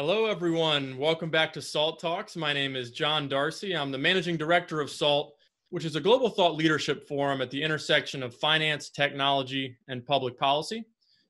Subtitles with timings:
[0.00, 0.96] Hello, everyone.
[0.96, 2.36] Welcome back to SALT Talks.
[2.36, 3.76] My name is John Darcy.
[3.76, 5.34] I'm the managing director of SALT,
[5.70, 10.38] which is a global thought leadership forum at the intersection of finance, technology, and public
[10.38, 10.84] policy.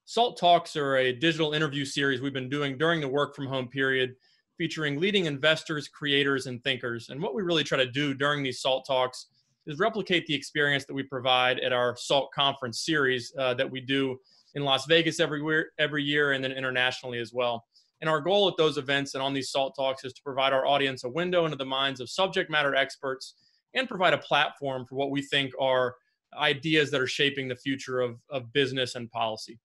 [0.04, 3.68] SALT Talks are a digital interview series we've been doing during the work from home
[3.68, 4.14] period,
[4.58, 7.08] featuring leading investors, creators, and thinkers.
[7.08, 9.28] And what we really try to do during these SALT Talks
[9.66, 13.80] is replicate the experience that we provide at our SALT conference series uh, that we
[13.80, 14.18] do
[14.54, 17.64] in Las Vegas every every year and then internationally as well.
[18.00, 20.66] And our goal at those events and on these SALT Talks is to provide our
[20.66, 23.34] audience a window into the minds of subject matter experts
[23.74, 25.94] and provide a platform for what we think are
[26.36, 29.58] ideas that are shaping the future of, of business and policy.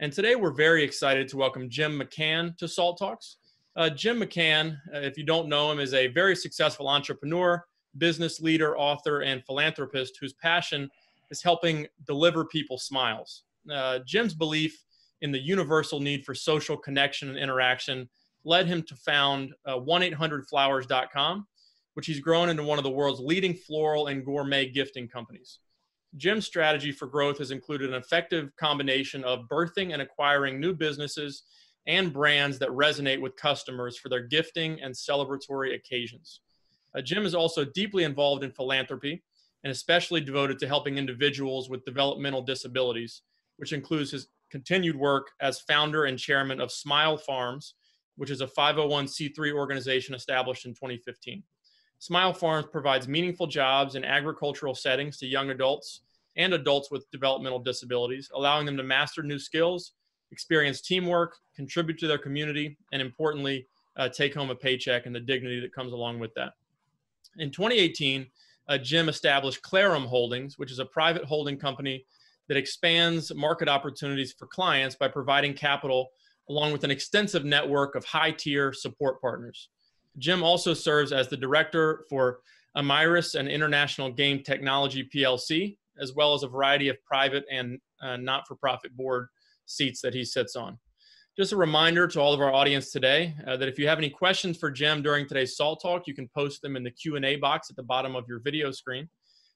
[0.00, 3.36] And today we're very excited to welcome Jim McCann to SALT Talks.
[3.76, 7.64] Uh, Jim McCann, uh, if you don't know him, is a very successful entrepreneur,
[7.98, 10.88] business leader, author, and philanthropist whose passion
[11.30, 13.42] is helping deliver people smiles.
[13.70, 14.83] Uh, Jim's belief
[15.24, 18.06] in the universal need for social connection and interaction
[18.44, 21.46] led him to found uh, 1-800-Flowers.com,
[21.94, 25.60] which he's grown into one of the world's leading floral and gourmet gifting companies.
[26.18, 31.44] Jim's strategy for growth has included an effective combination of birthing and acquiring new businesses
[31.86, 36.40] and brands that resonate with customers for their gifting and celebratory occasions.
[36.94, 39.24] Uh, Jim is also deeply involved in philanthropy
[39.64, 43.22] and especially devoted to helping individuals with developmental disabilities,
[43.56, 47.74] which includes his continued work as founder and chairman of Smile Farms,
[48.14, 51.42] which is a 501c3 organization established in 2015.
[51.98, 56.02] Smile Farms provides meaningful jobs in agricultural settings to young adults
[56.36, 59.94] and adults with developmental disabilities, allowing them to master new skills,
[60.30, 65.18] experience teamwork, contribute to their community, and importantly, uh, take home a paycheck and the
[65.18, 66.52] dignity that comes along with that.
[67.38, 68.24] In 2018,
[68.68, 72.06] uh, Jim established Clarum Holdings, which is a private holding company
[72.48, 76.10] that expands market opportunities for clients by providing capital
[76.50, 79.70] along with an extensive network of high tier support partners.
[80.18, 82.40] Jim also serves as the director for
[82.76, 88.16] Amiris and International Game Technology PLC, as well as a variety of private and uh,
[88.16, 89.28] not for profit board
[89.66, 90.78] seats that he sits on.
[91.36, 94.10] Just a reminder to all of our audience today uh, that if you have any
[94.10, 97.70] questions for Jim during today's SALT Talk, you can post them in the Q&A box
[97.70, 99.08] at the bottom of your video screen.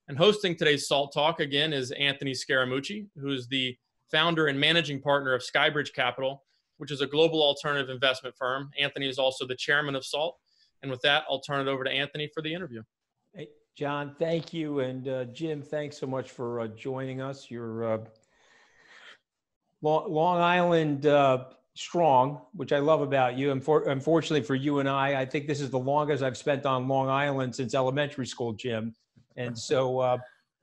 [0.09, 3.77] And hosting today's SALT Talk again is Anthony Scaramucci, who is the
[4.11, 6.43] founder and managing partner of Skybridge Capital,
[6.77, 8.71] which is a global alternative investment firm.
[8.79, 10.35] Anthony is also the chairman of SALT.
[10.81, 12.81] And with that, I'll turn it over to Anthony for the interview.
[13.35, 14.79] Hey, John, thank you.
[14.79, 17.51] And uh, Jim, thanks so much for uh, joining us.
[17.51, 17.97] You're uh,
[19.83, 21.45] Long, Island uh,
[21.75, 23.51] strong, which I love about you.
[23.51, 27.09] unfortunately for you and I, I think this is the longest I've spent on Long
[27.09, 28.95] Island since elementary school, Jim.
[29.39, 30.17] And so, uh,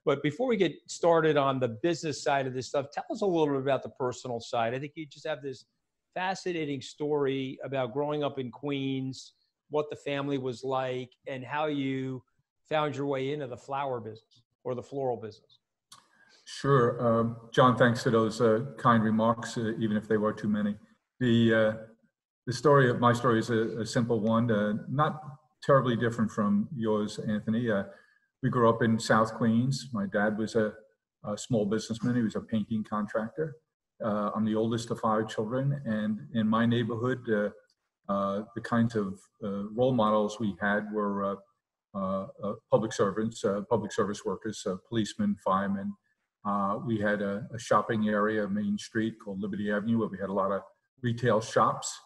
[0.05, 3.27] but before we get started on the business side of this stuff, tell us a
[3.27, 4.75] little bit about the personal side.
[4.75, 5.65] I think you just have this
[6.15, 9.33] fascinating story about growing up in Queens,
[9.71, 12.23] what the family was like, and how you
[12.69, 15.59] found your way into the flower business or the floral business.
[16.45, 17.21] Sure.
[17.21, 20.77] Um, John, thanks for those uh, kind remarks, uh, even if they were too many.
[21.19, 21.73] The, uh,
[22.47, 25.23] the story of my story is a, a simple one, uh, not
[25.63, 27.69] terribly different from yours, Anthony.
[28.47, 29.89] We grew up in South Queens.
[29.93, 30.73] My dad was a,
[31.25, 32.15] a small businessman.
[32.15, 33.57] He was a painting contractor.
[34.01, 37.49] Uh, I'm the oldest of five children, and in my neighborhood, uh,
[38.09, 41.37] uh, the kinds of uh, role models we had were
[41.93, 42.23] uh,
[42.71, 45.93] public servants, public service workers, policemen, firemen.
[46.87, 50.33] we had a, a, shopping area, Main Street, called Liberty Avenue, where we had a
[50.33, 50.63] lot of
[51.03, 51.99] retail shops,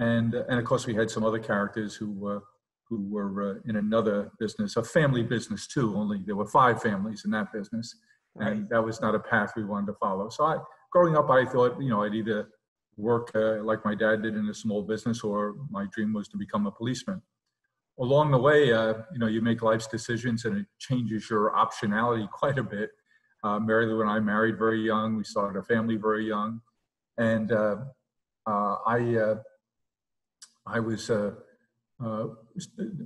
[0.00, 2.42] and and of course we had some other characters who
[2.88, 5.94] who were uh, in another business, a family business too.
[5.96, 7.96] Only there were five families in that business,
[8.34, 8.52] right.
[8.52, 10.28] and that was not a path we wanted to follow.
[10.28, 10.58] So, I,
[10.90, 12.48] growing up, I thought, you know, I'd either
[12.96, 16.36] work uh, like my dad did in a small business, or my dream was to
[16.36, 17.22] become a policeman.
[18.00, 22.28] Along the way, uh, you know, you make life's decisions, and it changes your optionality
[22.32, 22.90] quite a bit.
[23.44, 25.16] Uh, Mary Lou and I married very young.
[25.16, 26.60] We started a family very young,
[27.18, 27.76] and uh,
[28.46, 29.36] uh, I
[30.66, 31.10] I was
[32.04, 32.26] uh,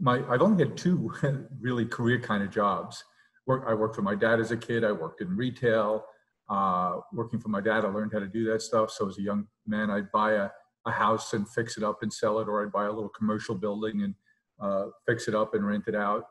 [0.00, 1.12] my I've only had two
[1.60, 3.02] really career kind of jobs.
[3.46, 4.84] Work, I worked for my dad as a kid.
[4.84, 6.04] I worked in retail.
[6.48, 8.90] Uh, working for my dad, I learned how to do that stuff.
[8.90, 10.48] So as a young man, I'd buy a,
[10.86, 13.54] a house and fix it up and sell it, or I'd buy a little commercial
[13.54, 14.14] building and
[14.60, 16.24] uh, fix it up and rent it out.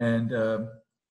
[0.00, 0.60] And uh,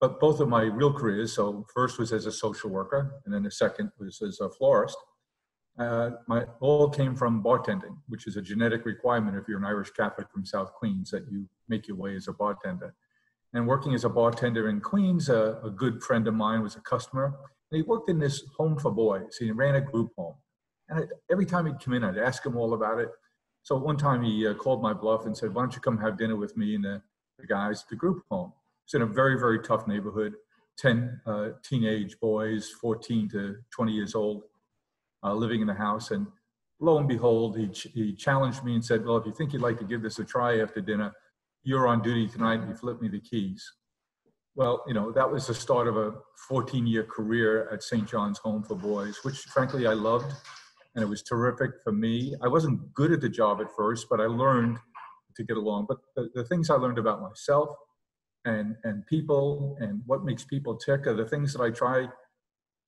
[0.02, 3.44] but both of my real careers, so first was as a social worker, and then
[3.44, 4.98] the second was as a florist
[5.80, 9.92] uh, my all came from bartending, which is a genetic requirement if you're an Irish
[9.92, 12.94] Catholic from South Queens that you make your way as a bartender.
[13.54, 16.82] And working as a bartender in Queens, uh, a good friend of mine was a
[16.82, 17.34] customer.
[17.72, 19.38] And he worked in this home for boys.
[19.40, 20.36] He ran a group home.
[20.90, 23.10] And I, every time he'd come in, I'd ask him all about it.
[23.64, 26.18] So one time he uh, called my bluff and said, "Why don't you come have
[26.18, 27.02] dinner with me and the,
[27.38, 28.52] the guys at the group home?"
[28.86, 30.34] It's in a very very tough neighborhood.
[30.78, 34.44] Ten uh, teenage boys, 14 to 20 years old,
[35.24, 36.12] uh, living in the house.
[36.12, 36.28] And
[36.80, 39.62] lo and behold, he, ch- he challenged me and said, "Well, if you think you'd
[39.62, 41.14] like to give this a try after dinner,
[41.64, 42.62] you're on duty tonight.
[42.62, 43.64] And he flipped me the keys."
[44.56, 46.16] Well, you know, that was the start of a
[46.50, 48.06] 14 year career at St.
[48.08, 50.34] John's Home for Boys, which frankly I loved.
[50.96, 52.36] And it was terrific for me.
[52.44, 54.78] I wasn't good at the job at first, but I learned
[55.36, 55.86] to get along.
[55.88, 57.70] But the, the things I learned about myself
[58.44, 62.08] and, and people and what makes people tick are the things that I try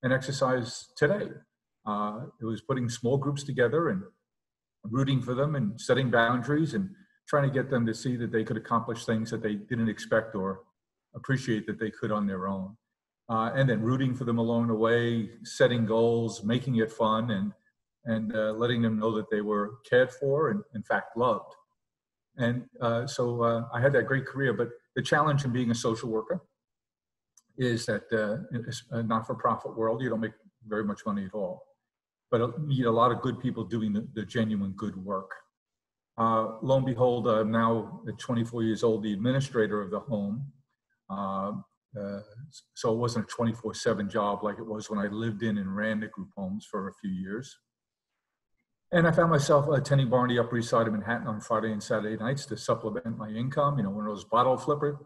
[0.02, 1.28] and exercise today.
[1.86, 4.02] Uh, it was putting small groups together and
[4.84, 6.88] rooting for them and setting boundaries and
[7.28, 10.34] trying to get them to see that they could accomplish things that they didn't expect
[10.34, 10.60] or
[11.14, 12.76] appreciate that they could on their own.
[13.28, 17.52] Uh, and then rooting for them along the way, setting goals, making it fun, and
[18.04, 21.54] and uh, letting them know that they were cared for and in fact loved.
[22.36, 24.52] And uh, so uh, I had that great career.
[24.52, 26.42] But the challenge in being a social worker
[27.56, 30.02] is that uh, it's a not-for-profit world.
[30.02, 30.32] You don't make
[30.66, 31.62] very much money at all,
[32.32, 35.30] but need a lot of good people doing the, the genuine good work.
[36.18, 40.46] Uh, lo and behold, I'm now at 24 years old, the administrator of the home
[41.08, 41.52] uh,
[41.98, 42.20] uh,
[42.74, 45.76] so it wasn't a 24 7 job like it was when I lived in and
[45.76, 47.54] ran the group homes for a few years.
[48.92, 51.82] And I found myself attending bar on Upper East Side of Manhattan on Friday and
[51.82, 54.98] Saturday nights to supplement my income, you know, one of those bottle flipper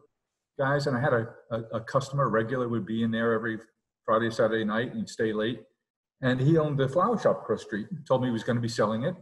[0.59, 0.87] guys.
[0.87, 3.59] And I had a, a, a customer, regular, would be in there every
[4.05, 5.61] Friday, Saturday night, and stay late.
[6.23, 8.63] And he owned the flower shop across the street, told me he was going to
[8.63, 9.15] be selling it.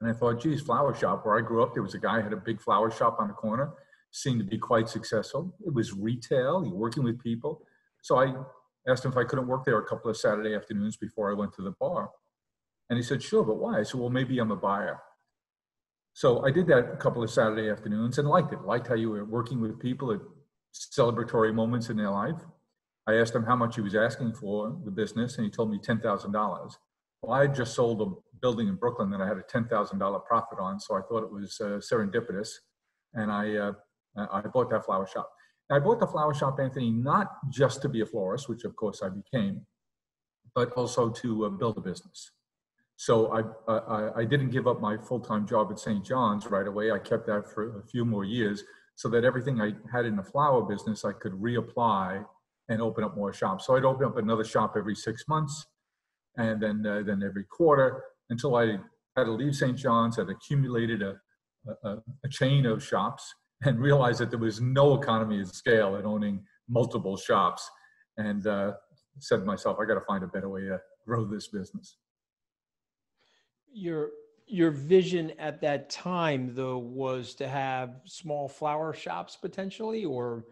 [0.00, 1.24] And I thought, geez, flower shop.
[1.24, 3.34] Where I grew up, there was a guy had a big flower shop on the
[3.34, 3.72] corner
[4.14, 5.52] seemed to be quite successful.
[5.66, 7.62] It was retail, you're working with people.
[8.02, 8.32] So I
[8.88, 11.52] asked him if I couldn't work there a couple of Saturday afternoons before I went
[11.54, 12.10] to the bar.
[12.88, 13.80] And he said, sure, but why?
[13.80, 15.00] I said, well, maybe I'm a buyer.
[16.12, 18.62] So I did that a couple of Saturday afternoons and liked it.
[18.62, 20.20] Liked how you were working with people at
[20.72, 22.40] celebratory moments in their life.
[23.06, 25.78] I asked him how much he was asking for the business, and he told me
[25.78, 26.76] $10,000.
[27.22, 30.58] Well, I had just sold a building in Brooklyn that I had a $10,000 profit
[30.58, 32.48] on, so I thought it was uh, serendipitous.
[33.14, 33.72] And I uh,
[34.16, 35.30] I bought that flower shop.
[35.70, 39.02] I bought the flower shop, Anthony, not just to be a florist, which of course
[39.02, 39.66] I became,
[40.54, 42.30] but also to uh, build a business.
[42.96, 46.04] So I, I, I didn't give up my full-time job at St.
[46.04, 46.92] John's right away.
[46.92, 48.62] I kept that for a few more years
[48.94, 52.24] so that everything I had in the flower business, I could reapply
[52.68, 53.66] and open up more shops.
[53.66, 55.66] So I'd open up another shop every six months
[56.36, 58.78] and then, uh, then every quarter until I
[59.16, 59.76] had to leave St.
[59.76, 61.16] John's, had accumulated a,
[61.84, 63.34] a, a chain of shops
[63.64, 67.68] and realized that there was no economy of scale in owning multiple shops
[68.16, 68.72] and uh,
[69.18, 71.96] said to myself i got to find a better way to grow this business
[73.72, 74.10] your
[74.46, 80.44] your vision at that time though was to have small flower shops potentially or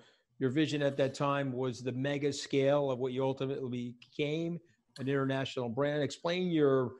[0.43, 4.59] your vision at that time was the mega scale of what you ultimately became
[4.99, 6.95] an international brand explain your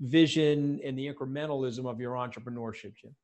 [0.00, 3.14] vision and the incrementalism of your entrepreneurship jim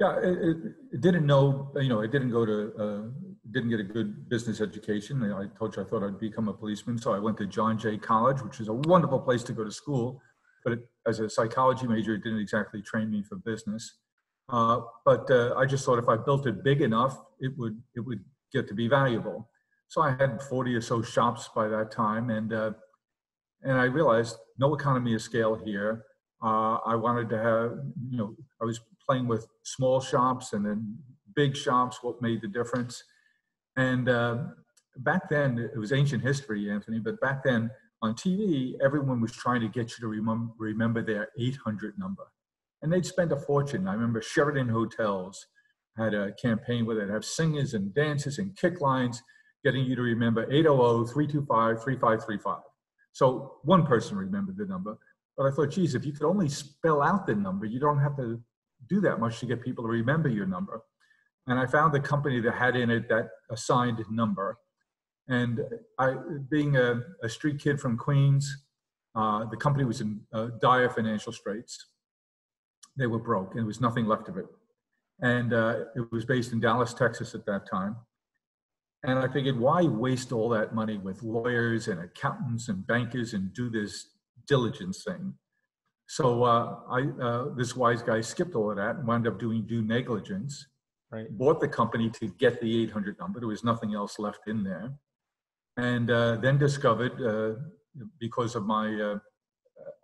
[0.00, 0.56] yeah, it,
[0.92, 3.02] it, didn't know, you know, I didn't go to, uh,
[3.50, 5.20] didn't get a good business education.
[5.24, 6.98] I told you I thought I'd become a policeman.
[6.98, 9.72] So I went to John Jay College, which is a wonderful place to go to
[9.72, 10.22] school.
[10.62, 13.94] But it, as a psychology major, it didn't exactly train me for business.
[14.48, 18.00] Uh, but uh, I just thought if I built it big enough, it would, it
[18.06, 18.20] would
[18.52, 19.48] get to be valuable.
[19.88, 22.30] So I had 40 or so shops by that time.
[22.30, 22.72] And, uh,
[23.62, 26.04] and I realized no economy of scale here.
[26.42, 27.78] Uh, I wanted to have,
[28.10, 30.96] you know, I was playing with small shops and then
[31.34, 33.02] big shops, what made the difference.
[33.76, 34.38] And uh,
[34.98, 37.70] back then, it was ancient history, Anthony, but back then
[38.02, 42.24] on TV, everyone was trying to get you to remember, remember their 800 number.
[42.82, 43.88] And they'd spend a fortune.
[43.88, 45.46] I remember Sheraton Hotels
[45.98, 49.22] had a campaign where they'd have singers and dancers and kick lines
[49.64, 52.60] getting you to remember 800-325-3535.
[53.12, 54.96] So one person remembered the number.
[55.36, 58.16] But I thought, geez, if you could only spell out the number, you don't have
[58.16, 58.40] to
[58.88, 60.82] do that much to get people to remember your number.
[61.46, 64.56] And I found the company that had in it that assigned number.
[65.28, 65.60] And
[65.98, 66.14] I,
[66.50, 68.64] being a, a street kid from Queens,
[69.14, 71.86] uh, the company was in uh, dire financial straits.
[72.96, 74.46] They were broke, and there was nothing left of it.
[75.20, 77.96] And uh, it was based in Dallas, Texas at that time.
[79.04, 83.52] And I figured, why waste all that money with lawyers and accountants and bankers and
[83.54, 84.10] do this
[84.46, 85.34] diligence thing?
[86.08, 89.66] So uh, I, uh, this wise guy skipped all of that and wound up doing
[89.66, 90.66] due negligence.
[91.10, 91.30] Right.
[91.30, 93.40] Bought the company to get the 800 number.
[93.40, 94.92] There was nothing else left in there,
[95.78, 97.60] and uh, then discovered uh,
[98.18, 99.18] because of my uh,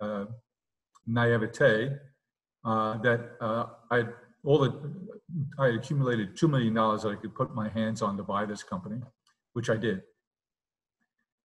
[0.00, 0.24] uh,
[1.06, 1.90] naivete,
[2.64, 4.04] uh, that uh, I
[4.44, 4.92] all the
[5.58, 8.62] I accumulated two million dollars that I could put my hands on to buy this
[8.62, 9.00] company,
[9.54, 10.02] which I did.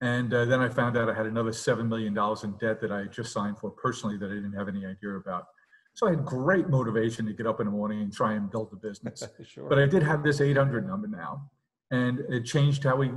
[0.01, 2.99] And uh, then I found out I had another $7 million in debt that I
[2.99, 5.45] had just signed for personally that I didn't have any idea about.
[5.93, 8.71] So I had great motivation to get up in the morning and try and build
[8.71, 9.27] the business.
[9.45, 9.67] sure.
[9.67, 11.49] But I did have this 800 number now,
[11.91, 13.11] and it changed how we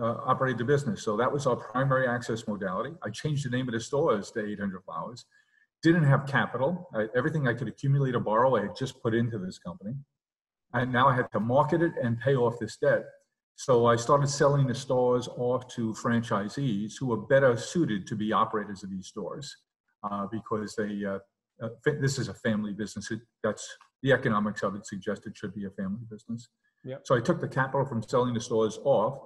[0.00, 1.02] uh, operate the business.
[1.02, 2.94] So that was our primary access modality.
[3.02, 5.24] I changed the name of the stores to 800 Flowers.
[5.82, 6.88] Didn't have capital.
[6.94, 9.94] I, everything I could accumulate or borrow, I had just put into this company.
[10.74, 13.04] And now I had to market it and pay off this debt.
[13.56, 18.32] So I started selling the stores off to franchisees who were better suited to be
[18.32, 19.54] operators of these stores
[20.02, 21.18] uh, because they uh,
[21.62, 21.68] uh,
[22.00, 23.10] this is a family business.
[23.10, 23.68] It, that's
[24.02, 26.48] the economics of it suggest it should be a family business.
[26.84, 27.02] Yep.
[27.04, 29.18] So I took the capital from selling the stores off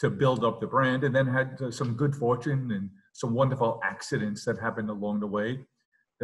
[0.00, 3.80] to build up the brand, and then had uh, some good fortune and some wonderful
[3.84, 5.60] accidents that happened along the way,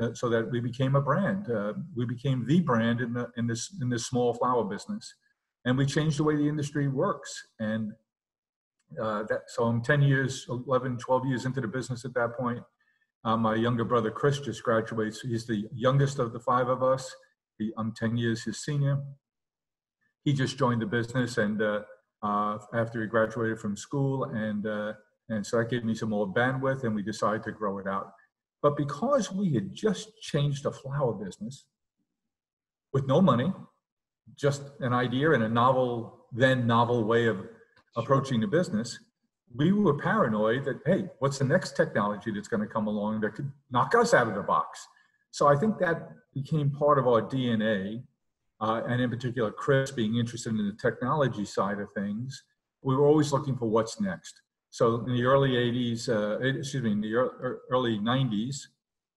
[0.01, 1.51] uh, so that we became a brand.
[1.51, 5.15] Uh, we became the brand in the in this in this small flower business
[5.65, 7.49] and we changed the way the industry works.
[7.59, 7.93] And
[9.01, 12.63] uh, that, so I'm 10 years, 11, 12 years into the business at that point.
[13.25, 15.21] Uh, my younger brother Chris just graduates.
[15.21, 17.15] He's the youngest of the five of us.
[17.59, 18.99] He, I'm 10 years his senior.
[20.25, 21.81] He just joined the business, and uh,
[22.23, 24.67] uh after he graduated from school, and
[25.31, 28.13] and so that gave me some more bandwidth, and we decided to grow it out.
[28.63, 31.65] But because we had just changed a flower business
[32.93, 33.53] with no money,
[34.37, 37.47] just an idea and a novel, then novel way of
[37.97, 38.99] approaching the business,
[39.55, 43.35] we were paranoid that, hey, what's the next technology that's going to come along that
[43.35, 44.87] could knock us out of the box?
[45.33, 48.03] So I think that became part of our DNA.
[48.61, 52.45] Uh, and in particular, Chris being interested in the technology side of things,
[52.83, 54.41] we were always looking for what's next.
[54.71, 57.15] So in the early 80s, uh, excuse me, in the
[57.71, 58.69] early 90s,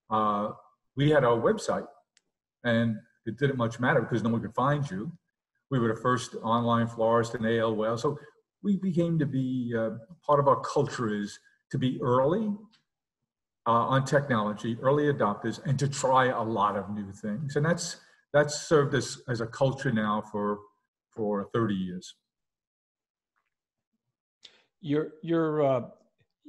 [0.10, 0.52] uh,
[0.96, 1.86] we had our website.
[2.64, 5.12] And it didn't much matter because no one could find you.
[5.70, 8.00] We were the first online florist in AOL.
[8.00, 8.18] So
[8.64, 9.92] we became to be uh,
[10.26, 11.40] part of our culture is
[11.72, 12.54] to be early
[13.66, 17.56] uh, on technology, early adopters, and to try a lot of new things.
[17.56, 17.98] And that's
[18.34, 20.60] that's served us as a culture now for
[21.12, 22.16] for 30 years.
[24.84, 25.82] You're you're uh,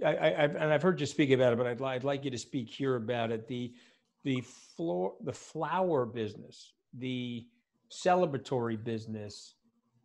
[0.04, 2.38] I, I, and I've heard you speak about it, but I'd, I'd like you to
[2.38, 3.48] speak here about it.
[3.48, 3.72] The
[4.24, 4.42] the
[4.76, 7.46] floor, the flower business, the
[7.90, 9.54] celebratory business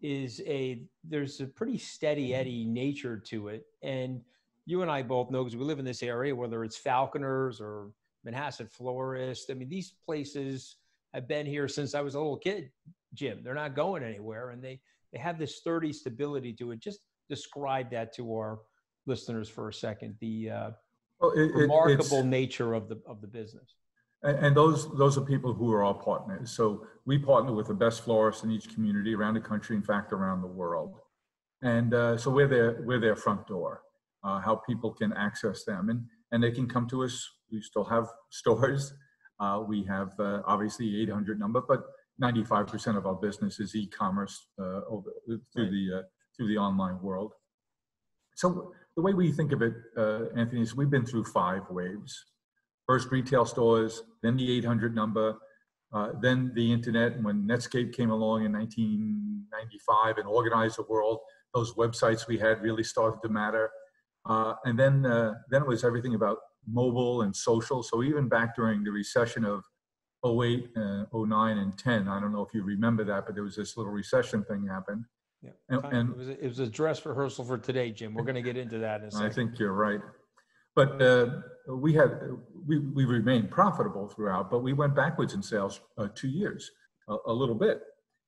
[0.01, 3.65] is a there's a pretty steady eddy nature to it.
[3.83, 4.21] And
[4.65, 7.89] you and i both know because we live in this area whether it's falconers or
[8.27, 10.75] manhasset florist i mean these places
[11.11, 12.69] have been here since i was a little kid
[13.13, 13.41] jim.
[13.43, 14.79] They're not going anywhere and they
[15.11, 16.79] they have this sturdy stability to it.
[16.79, 18.59] Just describe that to our
[19.05, 20.69] listeners for a second the uh,
[21.19, 23.75] well, it, remarkable nature of the of the business
[24.23, 26.51] and, and those those are people who are our partners.
[26.51, 30.13] So we partner with the best florists in each community around the country, in fact,
[30.13, 30.95] around the world.
[31.61, 33.81] And uh, so we're their we're their front door.
[34.23, 37.27] Uh, how people can access them, and and they can come to us.
[37.51, 38.93] We still have stores.
[39.39, 41.83] Uh, we have uh, obviously 800 number, but
[42.21, 45.71] 95% of our business is e-commerce uh, over through right.
[45.71, 46.01] the uh,
[46.39, 47.33] through the online world.
[48.35, 49.73] So the way we think of it,
[50.35, 52.25] Anthony, is we've been through five waves
[52.89, 55.35] first retail stores, then the 800 number,
[55.93, 57.11] uh, then the internet.
[57.13, 61.19] And when Netscape came along in 1995 and organized the world,
[61.53, 63.69] those websites we had really started to matter.
[64.27, 67.83] Uh, and then, uh, then it was everything about mobile and social.
[67.83, 69.63] So even back during the recession of
[70.25, 73.55] 08, uh, 09, and 10, I don't know if you remember that, but there was
[73.55, 75.05] this little recession thing happened.
[75.41, 78.13] Yeah, and, and it, was a, it was a dress rehearsal for today, Jim.
[78.13, 79.27] We're going to get into that in a second.
[79.27, 80.01] I think you're right.
[80.75, 81.27] But uh,
[81.67, 82.19] we had
[82.67, 86.69] we, we remained profitable throughout, but we went backwards in sales uh, two years,
[87.07, 87.81] a, a, little bit.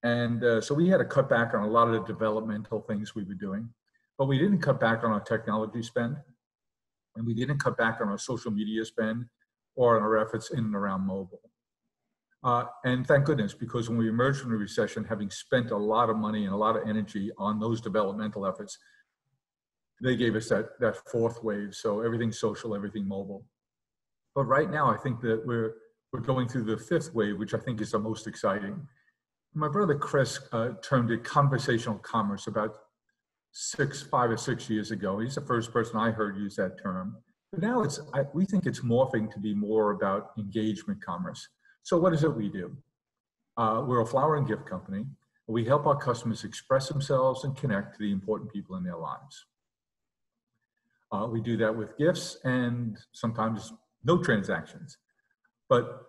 [0.03, 3.13] And uh, so we had to cut back on a lot of the developmental things
[3.13, 3.69] we were doing,
[4.17, 6.15] but we didn't cut back on our technology spend,
[7.15, 9.25] and we didn't cut back on our social media spend
[9.75, 11.50] or on our efforts in and around mobile.
[12.43, 16.09] Uh, and thank goodness, because when we emerged from the recession, having spent a lot
[16.09, 18.77] of money and a lot of energy on those developmental efforts,
[20.01, 21.75] they gave us that that fourth wave.
[21.75, 23.45] So everything social, everything mobile.
[24.33, 25.75] But right now, I think that we're
[26.11, 28.87] we're going through the fifth wave, which I think is the most exciting.
[29.53, 32.71] My brother Chris uh, termed it conversational commerce about
[33.51, 35.19] six, five or six years ago.
[35.19, 37.17] He's the first person I heard use that term.
[37.51, 41.47] But now it's I, we think it's morphing to be more about engagement commerce.
[41.83, 42.75] So what is it we do?
[43.57, 45.05] Uh, we're a flower and gift company.
[45.47, 49.45] We help our customers express themselves and connect to the important people in their lives.
[51.11, 53.73] Uh, we do that with gifts and sometimes
[54.03, 54.97] no transactions.
[55.67, 56.03] But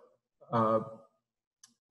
[0.51, 0.79] uh,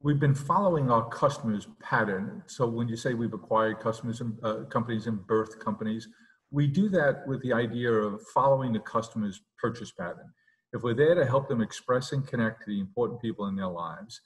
[0.00, 2.42] we've been following our customers' pattern.
[2.46, 6.08] So when you say we've acquired customers and uh, companies and birth companies,
[6.50, 10.32] we do that with the idea of following the customer's purchase pattern.
[10.72, 13.66] If we're there to help them express and connect to the important people in their
[13.66, 14.20] lives,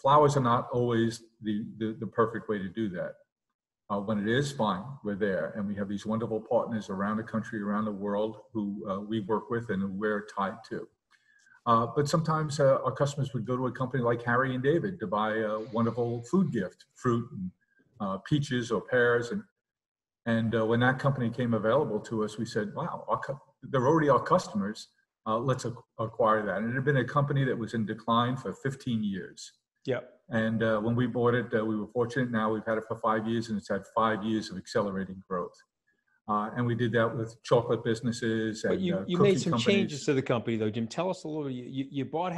[0.00, 3.14] flowers are not always the, the, the perfect way to do that.
[3.88, 5.52] Uh, when it is, fine, we're there.
[5.56, 9.20] And we have these wonderful partners around the country, around the world who uh, we
[9.20, 10.88] work with and we're tied to.
[11.66, 14.98] Uh, but sometimes uh, our customers would go to a company like Harry and David
[15.00, 17.50] to buy a wonderful food gift, fruit and
[18.00, 19.30] uh, peaches or pears.
[19.30, 19.42] And,
[20.26, 23.04] and uh, when that company came available to us, we said, wow,
[23.62, 24.88] they're already our customers.
[25.34, 25.66] Let's
[25.98, 26.58] acquire that.
[26.58, 29.52] And it had been a company that was in decline for 15 years.
[29.86, 30.10] Yep.
[30.30, 32.30] And uh, when we bought it, uh, we were fortunate.
[32.30, 35.56] Now we've had it for five years, and it's had five years of accelerating growth.
[36.28, 38.64] Uh, and we did that with chocolate businesses.
[38.64, 39.76] And, but you, uh, you made some companies.
[39.76, 40.88] changes to the company, though, Jim.
[40.88, 41.48] Tell us a little.
[41.48, 42.32] You, you bought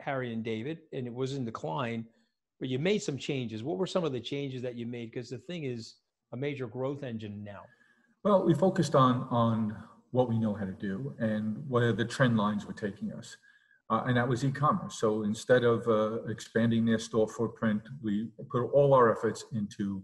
[0.00, 2.06] Harry and David, and it was in decline,
[2.60, 3.64] but you made some changes.
[3.64, 5.10] What were some of the changes that you made?
[5.10, 5.96] Because the thing is
[6.32, 7.62] a major growth engine now.
[8.22, 9.76] Well, we focused on on
[10.12, 13.36] what we know how to do and where the trend lines were taking us
[13.92, 14.94] uh, and that was e-commerce.
[14.94, 20.02] So instead of uh, expanding their store footprint, we put all our efforts into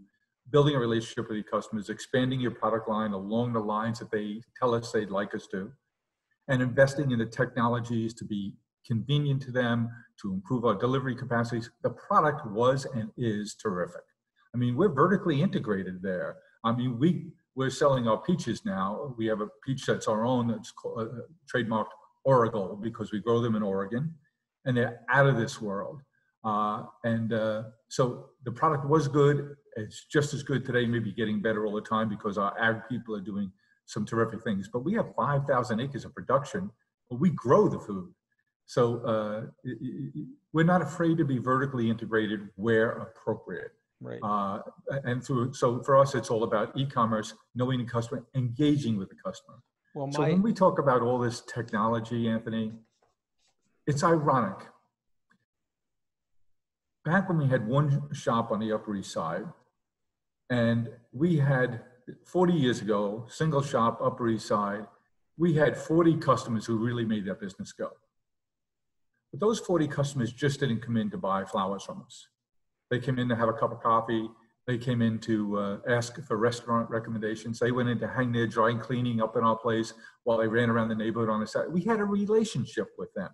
[0.50, 4.42] building a relationship with your customers, expanding your product line along the lines that they
[4.58, 5.72] tell us they'd like us to,
[6.48, 8.52] and investing in the technologies to be
[8.86, 11.70] convenient to them, to improve our delivery capacities.
[11.82, 14.02] The product was and is terrific.
[14.54, 16.36] I mean, we're vertically integrated there.
[16.62, 19.12] I mean, we we're selling our peaches now.
[19.18, 21.22] We have a peach that's our own that's called, uh,
[21.52, 21.90] trademarked
[22.24, 24.14] Oregold because we grow them in Oregon
[24.64, 26.00] and they're out of this world.
[26.44, 29.56] Uh, and uh, so the product was good.
[29.76, 33.16] It's just as good today, maybe getting better all the time because our ag people
[33.16, 33.50] are doing
[33.86, 34.70] some terrific things.
[34.72, 36.70] But we have 5,000 acres of production,
[37.10, 38.12] but we grow the food.
[38.66, 39.70] So uh,
[40.52, 43.72] we're not afraid to be vertically integrated where appropriate.
[44.00, 44.20] Right.
[44.22, 44.60] Uh,
[45.04, 49.16] and through, so for us, it's all about e-commerce, knowing the customer, engaging with the
[49.16, 49.58] customer.
[49.94, 50.12] Well, my...
[50.12, 52.72] So when we talk about all this technology, Anthony,
[53.86, 54.66] it's ironic.
[57.04, 59.46] Back when we had one shop on the Upper East Side,
[60.50, 61.82] and we had
[62.24, 64.86] 40 years ago, single shop, Upper East Side,
[65.36, 67.90] we had 40 customers who really made that business go.
[69.30, 72.28] But those 40 customers just didn't come in to buy flowers from us.
[72.90, 74.28] They came in to have a cup of coffee,
[74.68, 77.58] they came in to uh, ask for restaurant recommendations.
[77.58, 80.68] They went in to hang their dry cleaning up in our place while they ran
[80.68, 81.72] around the neighborhood on the side.
[81.72, 83.30] We had a relationship with them.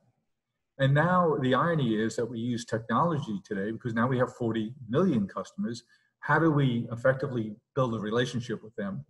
[0.79, 4.75] And now the irony is that we use technology today because now we have 40
[4.88, 5.83] million customers.
[6.21, 9.05] How do we effectively build a relationship with them?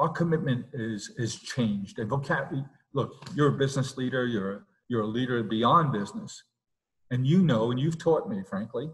[0.00, 2.00] Our commitment is is changed.
[2.00, 4.26] And vocab, look, you're a business leader.
[4.26, 6.42] You're you're a leader beyond business,
[7.10, 8.90] and you know, and you've taught me, frankly,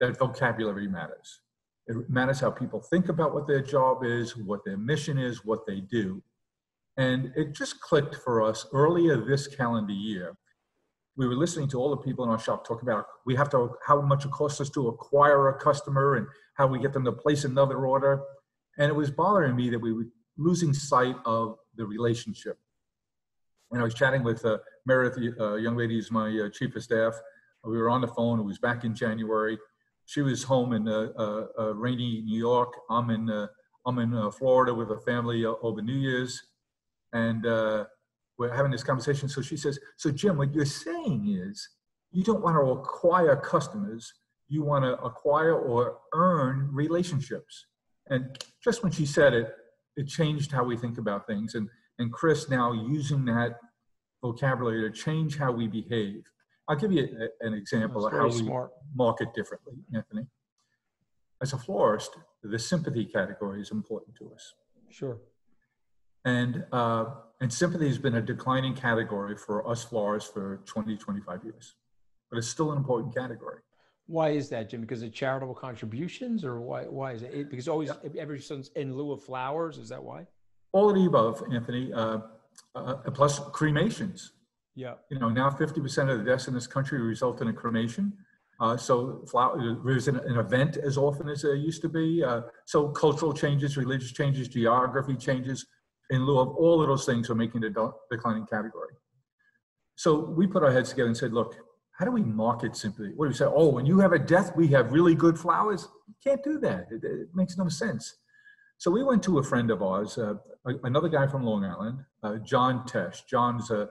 [0.00, 1.40] that vocabulary matters.
[1.86, 5.66] It matters how people think about what their job is, what their mission is, what
[5.66, 6.22] they do.
[6.98, 10.36] And it just clicked for us earlier this calendar year.
[11.16, 13.74] We were listening to all the people in our shop talk about we have to
[13.84, 17.12] how much it costs us to acquire a customer and how we get them to
[17.12, 18.22] place another order.
[18.78, 20.06] And it was bothering me that we were
[20.36, 22.58] losing sight of the relationship.
[23.70, 26.76] And I was chatting with uh, Meredith, a uh, young lady who's my uh, chief
[26.76, 27.14] of staff.
[27.64, 28.38] We were on the phone.
[28.38, 29.58] It was back in January
[30.08, 32.72] she was home in uh, uh, uh, rainy New York.
[32.88, 33.28] I'm in
[33.86, 36.42] I'm in Florida with a family over New Year's,
[37.12, 37.42] and
[38.38, 39.28] we're having this conversation.
[39.28, 41.68] So she says, "So Jim, what you're saying is
[42.10, 44.14] you don't want to acquire customers,
[44.48, 47.66] you want to acquire or earn relationships."
[48.08, 49.54] And just when she said it,
[49.96, 51.54] it changed how we think about things.
[51.54, 51.68] And
[51.98, 53.58] and Chris now using that
[54.22, 56.24] vocabulary to change how we behave.
[56.68, 58.70] I'll give you a, an example of how smart.
[58.92, 60.26] we market differently, Anthony.
[61.40, 64.54] As a florist, the sympathy category is important to us.
[64.90, 65.18] Sure.
[66.24, 67.06] And, uh,
[67.40, 71.74] and sympathy has been a declining category for us florists for 20, 25 years,
[72.30, 73.60] but it's still an important category.
[74.06, 74.80] Why is that, Jim?
[74.80, 76.84] Because of charitable contributions, or why?
[76.84, 77.50] Why is it?
[77.50, 78.20] Because always, yeah.
[78.20, 80.26] ever since in lieu of flowers, is that why?
[80.72, 81.92] All of the above, Anthony.
[81.92, 82.20] Uh,
[82.74, 84.32] uh, plus cremations.
[84.78, 84.94] Yeah.
[85.10, 88.12] You know, now 50% of the deaths in this country result in a cremation.
[88.60, 92.22] Uh, so flower, there's an, an, event as often as there used to be.
[92.22, 95.66] Uh, so cultural changes, religious changes, geography changes,
[96.10, 98.94] in lieu of all of those things are making the declining category.
[99.96, 101.56] So we put our heads together and said, look,
[101.98, 103.10] how do we market sympathy?
[103.16, 103.46] What do we say?
[103.46, 105.88] Oh, when you have a death, we have really good flowers.
[106.06, 106.86] You can't do that.
[106.92, 108.14] It, it makes no sense.
[108.76, 110.34] So we went to a friend of ours, uh,
[110.84, 113.26] another guy from Long Island, uh, John Tesh.
[113.26, 113.88] John's a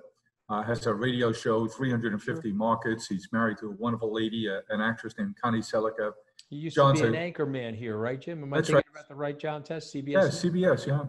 [0.49, 3.07] uh, has a radio show, 350 markets.
[3.07, 6.13] He's married to a wonderful lady, uh, an actress named Connie Sellecca.
[6.49, 8.43] You used John's to be an anchor man here, right, Jim?
[8.43, 9.01] Am I That's thinking right.
[9.01, 10.07] about the right John Tesh, CBS?
[10.07, 11.03] Yeah, CBS, yeah.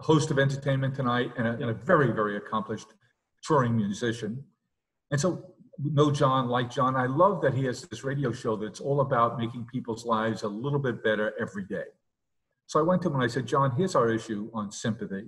[0.00, 2.88] Host of Entertainment Tonight and a, and a very, very accomplished
[3.42, 4.44] touring musician.
[5.10, 8.80] And so, know John, like John, I love that he has this radio show that's
[8.80, 11.84] all about making people's lives a little bit better every day.
[12.66, 15.26] So I went to him and I said, John, here's our issue on sympathy.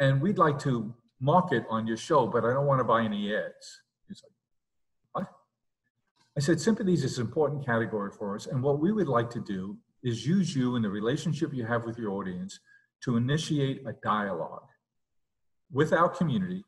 [0.00, 3.34] And we'd like to market on your show, but I don't want to buy any
[3.34, 3.80] ads.
[4.06, 4.32] He's like,
[5.12, 5.32] what?
[6.36, 8.46] I said, sympathy is an important category for us.
[8.46, 11.84] And what we would like to do is use you and the relationship you have
[11.84, 12.60] with your audience
[13.02, 14.66] to initiate a dialogue
[15.72, 16.64] with our community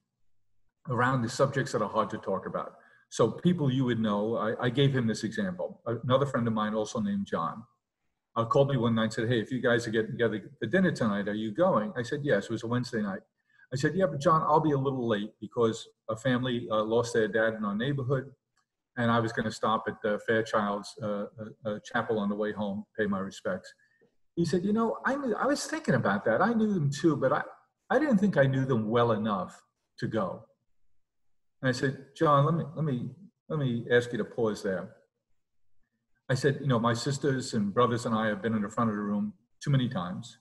[0.89, 2.75] around the subjects that are hard to talk about.
[3.11, 5.81] So people you would know, I, I gave him this example.
[6.05, 7.65] Another friend of mine, also named John,
[8.37, 10.67] uh, called me one night and said, hey, if you guys are getting together for
[10.67, 11.93] dinner tonight, are you going?
[11.97, 13.21] I said, yes, it was a Wednesday night.
[13.73, 17.15] I said, yeah, but John, I'll be a little late because a family uh, lost
[17.15, 18.31] their dad in our neighborhood.
[18.97, 21.27] And I was going to stop at Fairchild's uh, uh,
[21.65, 23.73] uh, chapel on the way home, pay my respects.
[24.35, 26.43] He said, you know, I, knew, I was thinking about that.
[26.43, 27.43] I knew them too, but I,
[27.89, 29.63] I didn't think I knew them well enough
[29.99, 30.45] to go.
[31.63, 33.11] And I said, John, let me, let me,
[33.49, 34.97] let me ask you to pause there.
[36.29, 38.91] I said, you know, my sisters and brothers and I have been in the front
[38.91, 40.39] of the room too many times.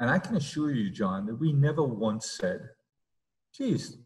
[0.00, 2.60] And I can assure you, John, that we never once said,
[3.54, 3.96] geez,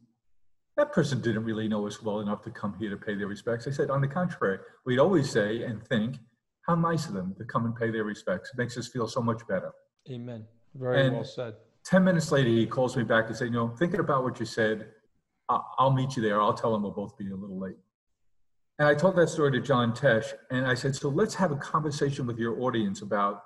[0.76, 3.66] that person didn't really know us well enough to come here to pay their respects.
[3.66, 6.16] I said, on the contrary, we'd always say and think,
[6.66, 8.50] how nice of them to come and pay their respects.
[8.54, 9.72] It makes us feel so much better.
[10.10, 10.46] Amen.
[10.74, 11.54] Very And- well said.
[11.84, 14.46] 10 minutes later, he calls me back and said, you know, thinking about what you
[14.46, 14.92] said,
[15.48, 16.40] I'll meet you there.
[16.40, 17.76] I'll tell them we'll both be a little late.
[18.78, 21.56] And I told that story to John Tesh, and I said, so let's have a
[21.56, 23.42] conversation with your audience about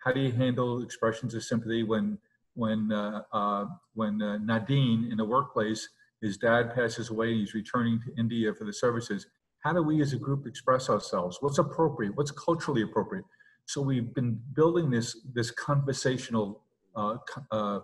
[0.00, 2.18] how do you handle expressions of sympathy when,
[2.54, 5.88] when, uh, uh, when uh, Nadine in the workplace,
[6.20, 9.26] his dad passes away and he's returning to India for the services.
[9.60, 11.38] How do we as a group express ourselves?
[11.40, 12.16] What's appropriate?
[12.16, 13.24] What's culturally appropriate?
[13.66, 16.62] So we've been building this, this conversational
[16.96, 17.18] uh,
[17.50, 17.80] uh,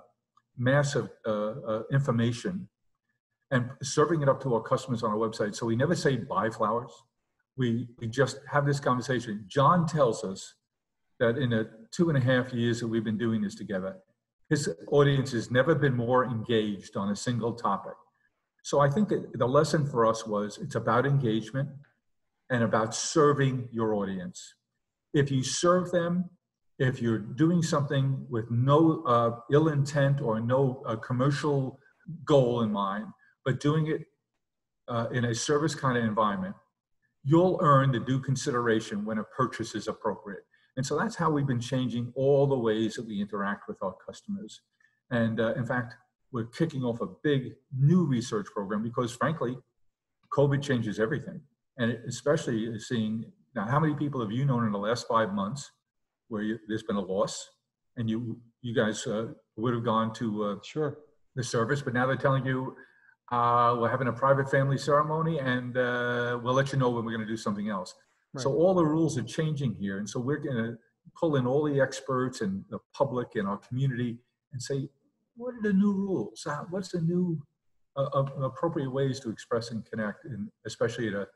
[0.58, 2.68] massive uh, uh, information
[3.50, 5.54] and serving it up to our customers on our website.
[5.54, 6.90] So we never say buy flowers.
[7.56, 9.44] We, we just have this conversation.
[9.46, 10.54] John tells us
[11.20, 13.96] that in the two and a half years that we've been doing this together,
[14.48, 17.94] his audience has never been more engaged on a single topic.
[18.62, 21.68] So I think that the lesson for us was it's about engagement
[22.50, 24.54] and about serving your audience.
[25.14, 26.30] If you serve them,
[26.78, 31.80] if you're doing something with no uh, ill intent or no uh, commercial
[32.24, 33.06] goal in mind,
[33.44, 34.02] but doing it
[34.88, 36.54] uh, in a service kind of environment,
[37.24, 40.44] you'll earn the due consideration when a purchase is appropriate.
[40.76, 43.94] And so that's how we've been changing all the ways that we interact with our
[44.06, 44.60] customers.
[45.10, 45.94] And uh, in fact,
[46.32, 49.56] we're kicking off a big new research program because frankly,
[50.32, 51.40] COVID changes everything.
[51.78, 55.70] And especially seeing, now how many people have you known in the last five months
[56.28, 57.48] where you, there's been a loss
[57.96, 60.98] and you, you guys uh, would have gone to uh, Sure.
[61.36, 62.76] the service, but now they're telling you,
[63.32, 67.12] uh, we're having a private family ceremony and uh, we'll let you know when we're
[67.12, 67.94] going to do something else.
[68.38, 69.98] So all the rules are changing here.
[69.98, 70.78] And so we're going to
[71.18, 74.18] pull in all the experts and the public and our community
[74.52, 74.88] and say,
[75.36, 76.46] what are the new rules?
[76.70, 77.40] What's the new
[77.96, 81.26] uh, uh, appropriate ways to express and connect, and especially at a,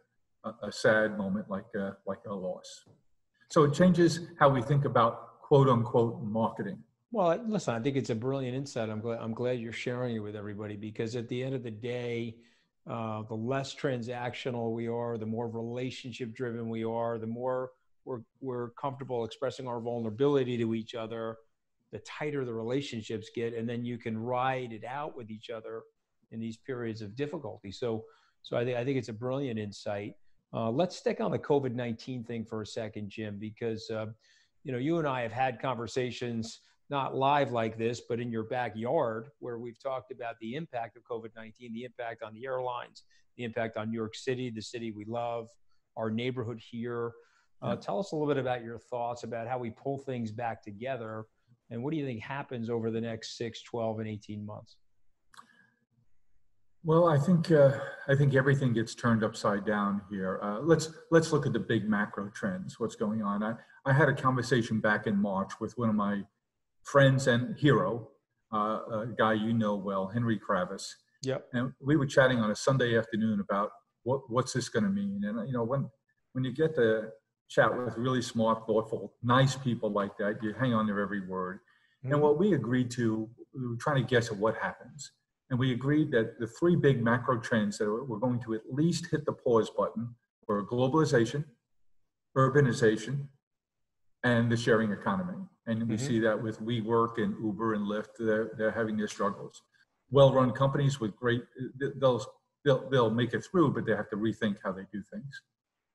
[0.44, 2.84] a, a sad moment like, uh, like a loss.
[3.48, 6.78] So it changes how we think about quote unquote marketing.
[7.12, 8.88] Well, listen, I think it's a brilliant insight.
[8.88, 11.70] I'm glad I'm glad you're sharing it with everybody because at the end of the
[11.70, 12.36] day,
[12.90, 17.70] uh, the less transactional we are, the more relationship driven we are, the more
[18.05, 21.37] we're we're comfortable expressing our vulnerability to each other,
[21.92, 25.83] the tighter the relationships get, and then you can ride it out with each other
[26.33, 27.70] in these periods of difficulty.
[27.70, 28.05] So,
[28.42, 30.14] so I think I think it's a brilliant insight.
[30.53, 34.07] Uh, let's stick on the COVID nineteen thing for a second, Jim, because uh,
[34.64, 38.42] you know you and I have had conversations not live like this, but in your
[38.42, 43.05] backyard, where we've talked about the impact of COVID 19, the impact on the airlines,
[43.37, 45.48] the impact on New York City, the city we love,
[45.96, 47.12] our neighborhood here.
[47.62, 50.62] Uh, tell us a little bit about your thoughts about how we pull things back
[50.62, 51.26] together.
[51.70, 54.76] And what do you think happens over the next six, 12, and 18 months?
[56.83, 57.72] Well, I think uh,
[58.09, 60.40] I think everything gets turned upside down here.
[60.42, 62.81] Uh, let's let's look at the big macro trends.
[62.81, 63.42] What's going on?
[63.42, 66.22] I, I had a conversation back in March with one of my
[66.84, 68.08] friends and hero,
[68.52, 70.88] uh, a guy you know well, Henry Kravis,
[71.22, 71.46] Yep.
[71.52, 73.70] and we were chatting on a Sunday afternoon about
[74.04, 75.22] what what's this going to mean.
[75.24, 75.88] And you know when
[76.32, 77.08] when you get to
[77.48, 81.58] chat with really smart, thoughtful, nice people like that, you hang on their every word.
[82.04, 85.10] And what we agreed to, we were trying to guess at what happens.
[85.50, 89.08] And we agreed that the three big macro trends that were going to at least
[89.10, 90.14] hit the pause button
[90.46, 91.44] were globalization,
[92.36, 93.26] urbanization,
[94.24, 95.38] and the sharing economy.
[95.66, 96.00] And we Mhm.
[96.00, 99.62] see that with WeWork and Uber and Lyft, they're, they're having their struggles.
[100.11, 101.44] Well-run companies with great,
[102.00, 102.24] they'll,
[102.64, 105.42] they'll, they'll make it through, but they have to rethink how they do things.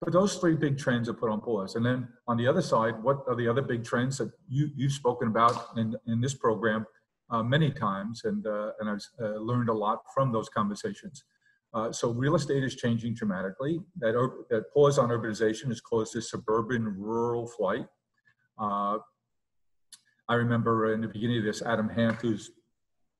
[0.02, 1.76] But those three big trends are put on pause.
[1.76, 4.92] And then on the other side, what are the other big trends that you, you've
[4.92, 6.86] spoken about in, in this program
[7.30, 8.24] uh, many times?
[8.26, 11.24] And, uh, and I've uh, learned a lot from those conversations.
[11.74, 13.82] Uh, so real estate is changing dramatically.
[13.98, 14.14] That,
[14.50, 17.88] that pause on urbanization has caused this suburban rural flight.
[18.60, 18.98] Uh,
[20.28, 22.52] I remember in the beginning of this, Adam Hanft, who's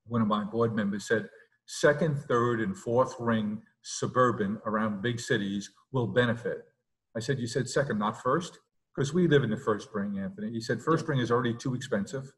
[0.08, 1.30] one of my board members, said
[1.68, 6.64] second, third, and fourth ring suburban around big cities will benefit.
[7.16, 8.60] I said, you said second, not first?
[8.96, 10.52] Because we live in the first ring, Anthony.
[10.52, 12.32] He said first ring is already too expensive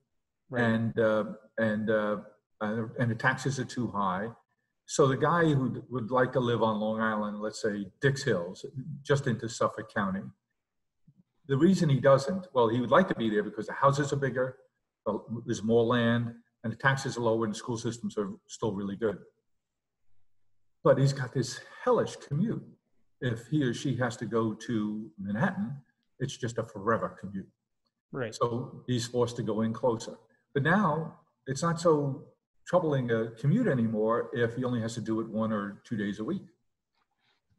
[0.50, 0.64] Right.
[0.64, 1.26] and, uh,
[1.58, 2.18] and, uh,
[2.62, 4.30] uh, and the taxes are too high.
[4.86, 8.66] So the guy who would like to live on Long Island, let's say Dix Hills,
[9.04, 10.22] just into Suffolk County,
[11.48, 14.18] the reason he doesn't, well, he would like to be there because the houses are
[14.18, 14.58] bigger,
[15.46, 16.34] there's more land,
[16.64, 19.18] and the taxes are lower, and the school systems are still really good.
[20.84, 22.64] But he's got this hellish commute.
[23.22, 25.76] If he or she has to go to Manhattan,
[26.20, 27.48] it's just a forever commute.
[28.12, 28.34] Right.
[28.34, 30.18] So he's forced to go in closer.
[30.54, 32.26] But now it's not so
[32.68, 36.20] troubling a commute anymore if he only has to do it one or two days
[36.20, 36.44] a week.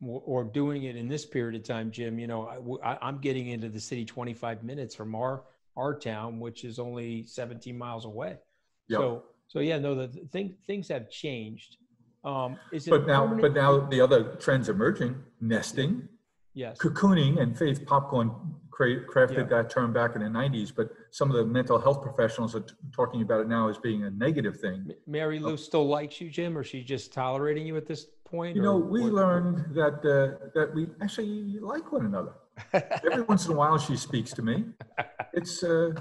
[0.01, 3.69] Or, doing it in this period of time, Jim, you know, I, am getting into
[3.69, 5.43] the city 25 minutes from our,
[5.77, 8.37] our town, which is only 17 miles away.
[8.89, 9.01] Yep.
[9.01, 11.79] So, so yeah, no, the thing, things have changed.
[12.25, 12.91] Um, is it?
[12.91, 16.09] But now, permanent- but now the other trends emerging, nesting,
[16.55, 18.33] Yes, cocooning, and Faith Popcorn
[18.71, 19.63] cra- crafted Yeah.
[19.63, 20.73] that term back in the 90s.
[20.75, 24.05] But some of the mental health professionals are t- talking about it now as being
[24.05, 24.93] a negative thing.
[25.07, 28.57] Mary Lou still likes you, Jim, or she's just tolerating you at this point?
[28.57, 32.33] You know, we what- learned that uh, that we actually like one another.
[32.73, 34.65] Every once in a while, she speaks to me.
[35.33, 35.93] It's uh,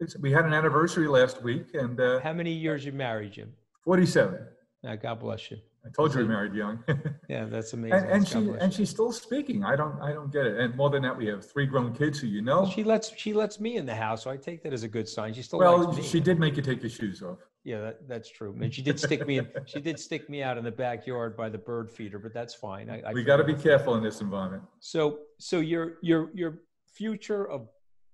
[0.00, 0.16] it's.
[0.18, 3.52] We had an anniversary last week, and uh, How many years you married, Jim?
[3.84, 4.38] 47.
[4.86, 5.58] Uh, God bless you.
[5.86, 6.82] I told you we married young.
[7.28, 7.98] Yeah, that's amazing.
[7.98, 9.64] and and she and she's still speaking.
[9.64, 10.58] I don't I don't get it.
[10.58, 12.70] And more than that, we have three grown kids who you know.
[12.74, 15.08] She lets she lets me in the house, so I take that as a good
[15.08, 15.32] sign.
[15.34, 17.38] She still Well, she did make you take your shoes off.
[17.64, 18.54] Yeah, that, that's true.
[18.60, 19.48] And she did stick me in.
[19.66, 22.90] She did stick me out in the backyard by the bird feeder, but that's fine.
[22.90, 24.64] I, I We got to be careful in this environment.
[24.80, 26.58] So, so your your your
[26.92, 27.68] future of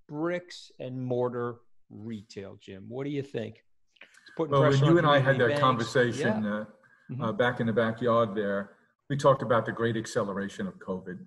[0.07, 1.57] bricks and mortar
[1.89, 2.85] retail, Jim.
[2.87, 3.63] What do you think?
[4.01, 5.59] It's putting Well, when you and I had that banks.
[5.61, 6.55] conversation Yeah.
[6.59, 6.65] uh,
[7.11, 7.23] Mhm.
[7.23, 8.71] uh, back in the backyard there,
[9.09, 11.19] we talked about the great acceleration of COVID.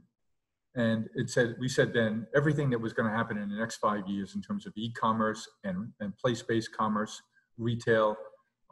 [0.75, 3.77] And it said, we said then, everything that was going to happen in the next
[3.77, 7.23] five years in terms of e-commerce and, and place-based commerce,
[7.59, 8.17] retail,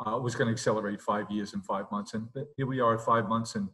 [0.05, 2.15] uh, was going to accelerate five years and five months.
[2.15, 3.69] And here we are at five months and,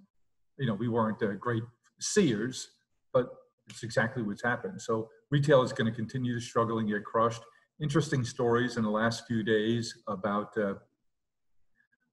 [0.59, 1.63] you know, we weren't uh, great
[2.01, 2.73] seers,
[3.15, 3.29] but
[3.71, 4.83] it's exactly what's happened.
[4.83, 7.43] So retail is going to continue to struggle and get crushed.
[7.81, 10.75] Interesting stories in the last few days about uh,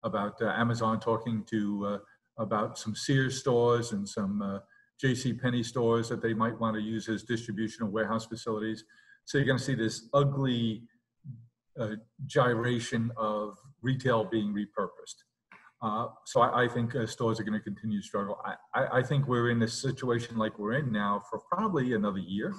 [0.06, 1.98] about uh, Amazon talking to uh,
[2.38, 4.60] about some Sears stores and some uh,
[5.02, 5.34] J.C.
[5.34, 8.86] Penney stores that they might want to use as distribution or warehouse facilities.
[9.26, 10.84] So you're going to see this ugly
[11.80, 11.96] uh,
[12.28, 15.24] gyration of retail being repurposed.
[15.82, 18.40] Uh, so I, I think uh, stores are going to continue to struggle.
[18.46, 22.20] I, I, I think we're in a situation like we're in now for probably another
[22.20, 22.54] year.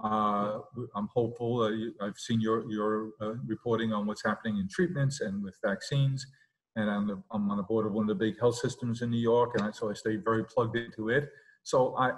[0.00, 1.64] I'm hopeful.
[2.00, 3.10] I've seen your your
[3.44, 6.24] reporting on what's happening in treatments and with vaccines,
[6.78, 9.10] and I'm, the, I'm on the board of one of the big health systems in
[9.10, 11.28] New York, and I, so I stay very plugged into it.
[11.64, 12.12] So I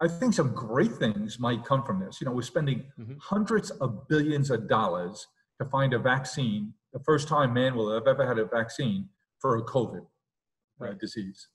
[0.00, 2.20] I think some great things might come from this.
[2.20, 3.18] You know, we're spending Mhm.
[3.20, 5.28] hundreds of billions of dollars
[5.60, 6.74] to find a vaccine.
[6.92, 10.98] The first time man will have ever had a vaccine for a COVID uh, Right.
[10.98, 11.46] disease.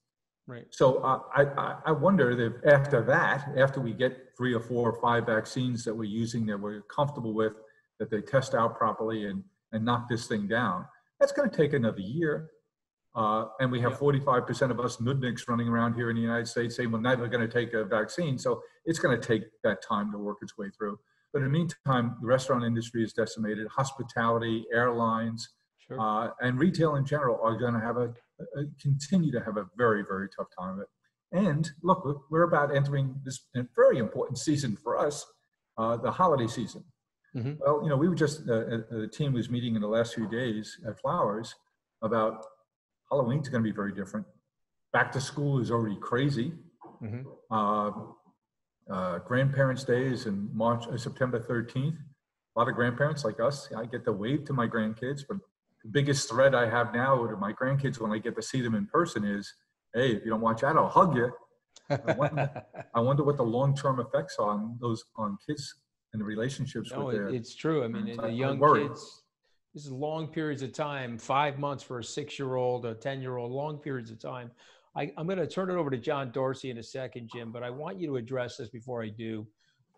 [0.47, 0.65] Right.
[0.69, 4.89] So uh, I, I, I wonder if after that, after we get three or four
[4.91, 7.55] or five vaccines that we're using that we're comfortable with,
[7.99, 9.43] that they test out properly and,
[9.73, 10.85] and knock this thing down,
[11.19, 12.49] that's going to take another year.
[13.15, 16.75] Uh, and we have 45% of us nudniks running around here in the United States
[16.75, 18.37] saying we're never going to take a vaccine.
[18.37, 20.99] So it's going to take that time to work its way through.
[21.33, 25.49] But in the meantime, the restaurant industry is decimated, hospitality, airlines,
[25.79, 25.99] Sure.
[26.01, 28.13] uh, and retail in general are going to have a,
[28.57, 30.87] a continue to have a very very tough time of it.
[31.31, 35.25] And look, we're- about entering this very important season for us,
[35.77, 36.83] uh, the holiday season.
[37.37, 37.57] Mhm.
[37.59, 40.15] Well, you know, we were just uh, uh, the team was meeting in the last
[40.15, 41.53] few days at Flowers
[42.01, 42.43] about
[43.11, 44.25] Halloween's going to be very different.
[44.91, 46.53] Back to school is already crazy.
[47.01, 47.25] Mhm.
[47.51, 47.91] Uh,
[48.91, 51.99] uh, Grandparents' Day is in March, uh, September 13th.
[52.55, 55.37] A lot of grandparents like us, I get to wave to my grandkids, but
[55.83, 58.73] the biggest threat I have now to my grandkids when I get to see them
[58.73, 59.53] in person is,
[59.93, 61.31] hey, if you don't watch out, I'll hug you.
[61.89, 62.63] I wonder,
[62.95, 65.75] I wonder what the long-term effects on those on kids
[66.13, 67.27] and the relationships No, with their.
[67.29, 67.83] it's true.
[67.83, 68.21] I mean, parents.
[68.23, 68.87] the young worry.
[68.87, 69.23] kids,
[69.73, 74.09] this is long periods of time, five months for a six-year-old, a 10-year-old, long periods
[74.11, 74.51] of time.
[74.95, 77.61] I, I'm going to turn it over to John Darcy in a second, Jim, but
[77.63, 79.45] I want you to address this before I do.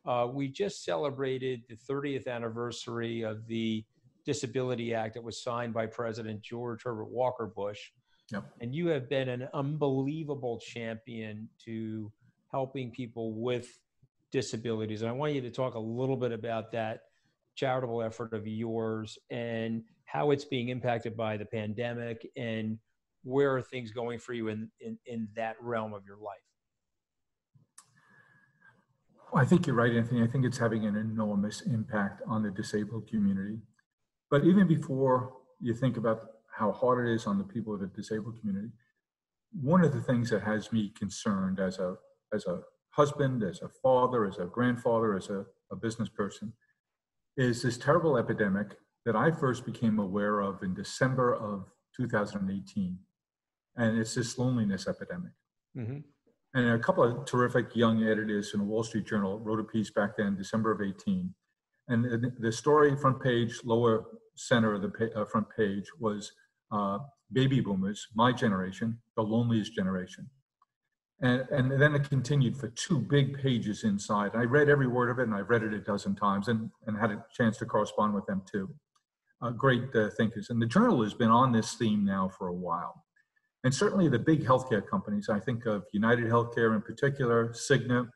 [0.06, 3.86] Uh, we just celebrated the 30th anniversary of the
[4.26, 7.91] Disability Act that was signed by President George Herbert Walker Bush.
[8.32, 8.43] Yep.
[8.62, 12.12] And you have been an unbelievable champion to
[12.52, 13.80] helping people with
[14.32, 15.02] disabilities.
[15.02, 17.02] And I want you to talk a little bit about that
[17.56, 22.78] charitable effort of yours and how it's being impacted by the pandemic and
[23.24, 26.38] where are things going for you in, in, in that realm of your life?
[29.34, 30.24] I think you're right, Anthony.
[30.24, 33.60] I think it's having an enormous impact on the disabled community.
[34.32, 37.88] But even before you think about how hard it is on the people of the
[37.88, 38.70] disabled community,
[39.62, 41.96] one of the things that has me concerned as a
[42.34, 42.62] as a
[43.04, 46.48] husband, as a father, as a grandfather, as a, a business person,
[47.38, 48.68] is this terrible epidemic
[49.06, 51.58] that I first became aware of in December of
[51.96, 52.98] 2018.
[53.78, 55.32] And it's this loneliness epidemic.
[55.78, 56.04] Mhm.
[56.56, 59.92] And a couple of terrific young editors in the Wall Street Journal wrote a piece
[60.00, 61.34] back then, December of 18.
[61.92, 63.96] And the- the story, front page, lower
[64.36, 66.22] center of the pa- uh, front page, was
[66.78, 67.00] uh,
[67.40, 70.24] baby boomers, my generation, the loneliest generation.
[71.21, 74.32] And, and then it continued for two big pages inside.
[74.36, 76.97] I read every word of it, and I've read it a dozen times and, and
[76.97, 78.69] had a chance to correspond with them too.
[79.41, 80.49] Uh, great uh, thinkers.
[80.49, 83.03] And the journal has been on this theme now for a while.
[83.63, 88.10] And certainly the big healthcare companies, I think of United Healthcare in particular, Cigna,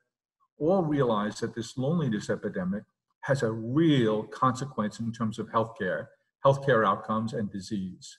[0.57, 2.83] all realize that this loneliness epidemic
[3.21, 6.07] has a real consequence in terms of healthcare,
[6.45, 8.17] healthcare outcomes, and disease.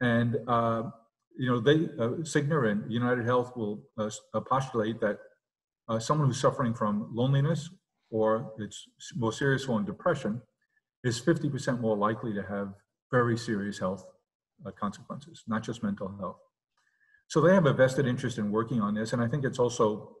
[0.00, 0.84] And uh,
[1.38, 5.18] you know, they uh, Cigna and United Health will uh, uh, postulate that
[5.88, 7.70] uh, someone who's suffering from loneliness
[8.10, 10.40] or its more serious form, depression,
[11.04, 12.74] is 50% more likely to have
[13.10, 14.06] very serious health
[14.66, 16.36] uh, consequences, not just mental health.
[17.28, 20.16] So they have a vested interest in working on this, and I think it's also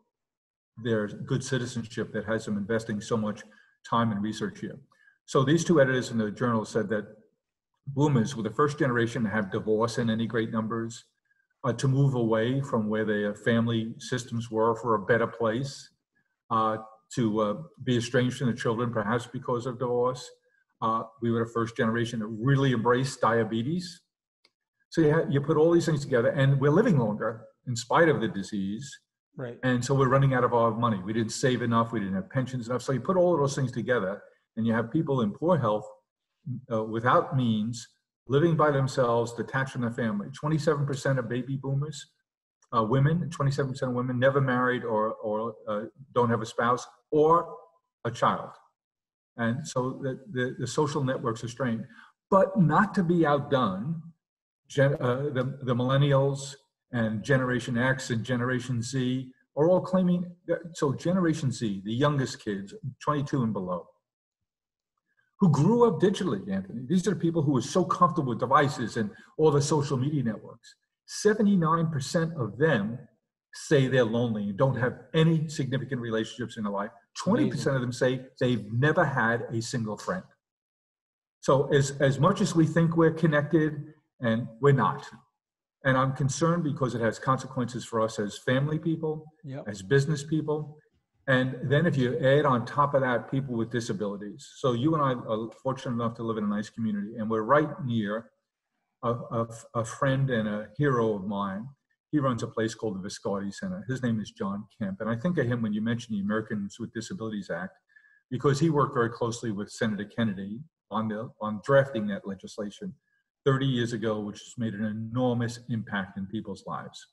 [0.82, 3.42] their good citizenship that has them investing so much
[3.88, 4.78] time and research here.
[5.26, 7.06] So these two editors in the journal said that
[7.86, 11.04] boomers were the first generation to have divorce in any great numbers,
[11.64, 15.90] uh, to move away from where their family systems were for a better place,
[16.50, 16.76] uh,
[17.14, 20.28] to uh, be estranged from the children, perhaps because of divorce.
[20.80, 24.00] Uh, we were the first generation that really embraced diabetes.
[24.90, 28.08] So you, ha- you put all these things together, and we're living longer in spite
[28.08, 28.90] of the disease.
[29.36, 29.58] Right.
[29.62, 31.00] And so we're running out of our money.
[31.02, 31.92] We didn't save enough.
[31.92, 32.82] We didn't have pensions enough.
[32.82, 34.22] So you put all of those things together,
[34.56, 35.88] and you have people in poor health,
[36.72, 37.88] uh, without means,
[38.28, 40.28] living by themselves, detached from their family.
[40.42, 42.06] 27% of baby boomers,
[42.76, 45.82] uh, women, 27% of women never married or, or uh,
[46.14, 47.54] don't have a spouse or
[48.04, 48.50] a child.
[49.36, 51.84] And so the, the, the social networks are strained.
[52.30, 54.00] But not to be outdone,
[54.68, 56.54] gen, uh, the, the millennials
[56.92, 60.24] and Generation X and Generation Z are all claiming
[60.74, 63.86] so Generation Z, the youngest kids, 22 and below,
[65.42, 66.82] who grew up digitally, Anthony.
[66.88, 70.76] These are people who are so comfortable with devices and all the social media networks.
[71.26, 72.96] 79% of them
[73.52, 76.92] say they're lonely and don't have any significant relationships in their life.
[77.26, 77.74] 20% Amazing.
[77.74, 80.22] of them say they've never had a single friend.
[81.40, 85.04] So as, as much as we think we're connected, and we're not.
[85.84, 89.64] And I'm concerned because it has consequences for us as family people, Yep.
[89.66, 90.78] as business people.
[91.28, 94.50] And then if you add on top of that people with disabilities.
[94.56, 97.42] So you and I are fortunate enough to live in a nice community, and we're
[97.42, 98.30] right near
[99.04, 101.68] a, a, a friend and a hero of mine.
[102.10, 103.84] He runs a place called the Viscardi Center.
[103.88, 105.00] His name is John Kemp.
[105.00, 107.78] And I think of him when you mention the Americans with Disabilities Act,
[108.30, 110.60] because he worked very closely with Senator Kennedy
[110.90, 112.94] on, the, on drafting that legislation
[113.44, 117.06] 30 years ago, which has made an enormous impact in people's lives.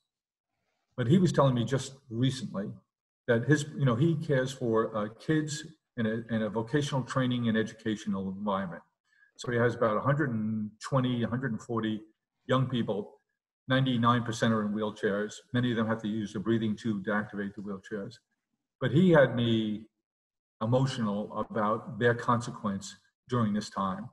[0.97, 2.68] But he was telling me just recently
[3.30, 5.63] that his, you know, he cares for uh, kids
[5.97, 8.82] in a, in a vocational training and educational environment.
[9.38, 12.01] So he has about 120, 140
[12.47, 13.21] young people.
[13.69, 15.36] 99% are in wheelchairs.
[15.53, 18.15] Many of them have to use a breathing tube to activate the wheelchairs.
[18.82, 19.86] But he had me
[20.59, 22.95] emotional about their consequence
[23.30, 24.09] during this time.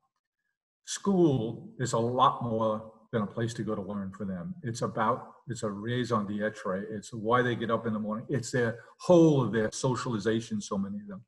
[0.84, 4.54] School is a lot more than a place to go to learn for them.
[4.62, 6.84] It's about, it's a raison d'etre.
[6.90, 8.26] It's why they get up in the morning.
[8.28, 11.22] It's their whole of their socialization, so many of them.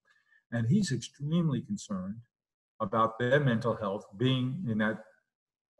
[0.52, 2.16] And he's extremely concerned
[2.80, 4.98] about their mental health being in that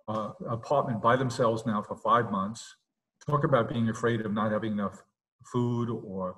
[0.09, 2.77] uh, apartment by themselves now for five months.
[3.29, 5.03] Talk about being afraid of not having enough
[5.53, 6.37] food or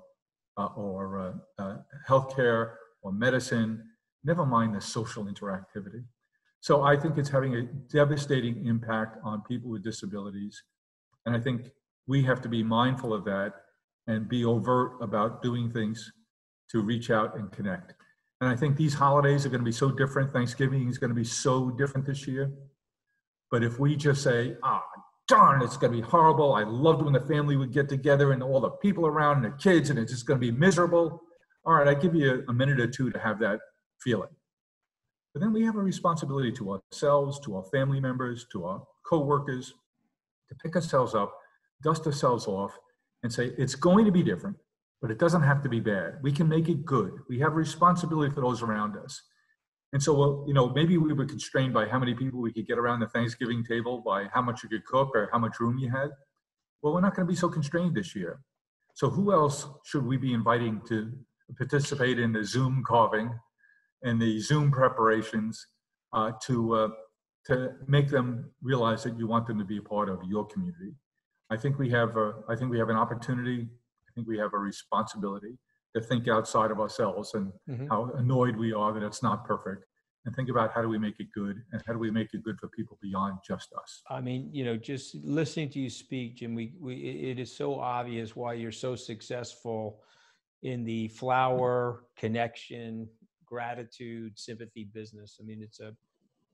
[0.57, 1.19] uh, or
[1.59, 1.77] uh, uh,
[2.09, 3.83] healthcare or medicine.
[4.25, 6.03] Never mind the social interactivity.
[6.61, 10.63] So I think it's having a devastating impact on people with disabilities,
[11.27, 11.71] and I think
[12.07, 13.53] we have to be mindful of that
[14.07, 16.13] and be overt about doing things
[16.71, 17.95] to reach out and connect.
[18.41, 20.33] And I think these holidays are going to be so different.
[20.33, 22.51] Thanksgiving is going to be so different this year.
[23.51, 24.83] But if we just say, ah,
[25.29, 26.55] darn, it's going to be horrible.
[26.55, 29.57] I loved when the family would get together and all the people around and the
[29.59, 31.21] kids, and it's just going to be miserable.
[31.65, 33.61] All right, I give you a minute or two to have that
[34.03, 34.31] feeling.
[35.33, 39.75] But then we have a responsibility to ourselves, to our family members, to our coworkers,
[40.49, 41.37] to pick ourselves up,
[41.83, 42.77] dust ourselves off,
[43.23, 44.57] and say, it's going to be different
[45.01, 46.19] but it doesn't have to be bad.
[46.23, 47.13] We can make it good.
[47.29, 49.23] We have a responsibility for those around us.
[49.93, 52.67] And so, well, you know, maybe we were constrained by how many people we could
[52.67, 55.79] get around the Thanksgiving table, by how much you could cook or how much room
[55.79, 56.11] you had.
[56.83, 58.41] Well, we're not going to be so constrained this year.
[58.95, 61.13] So, who else should we be inviting to
[61.57, 63.33] participate in the Zoom carving
[64.03, 65.67] and the Zoom preparations
[66.13, 66.89] uh, to uh,
[67.47, 70.95] to make them realize that you want them to be a part of your community?
[71.51, 73.69] I think we have a, I think we have an opportunity
[74.11, 75.57] I think we have a responsibility
[75.95, 77.87] to think outside of ourselves and mm-hmm.
[77.89, 79.85] how annoyed we are that it's not perfect
[80.27, 82.43] and think about how do we make it good and how do we make it
[82.43, 86.37] good for people beyond just us i mean you know just listening to you speak
[86.37, 90.01] jim we, we it is so obvious why you're so successful
[90.63, 93.09] in the flower connection
[93.51, 95.93] gratitude sympathy business i mean it's a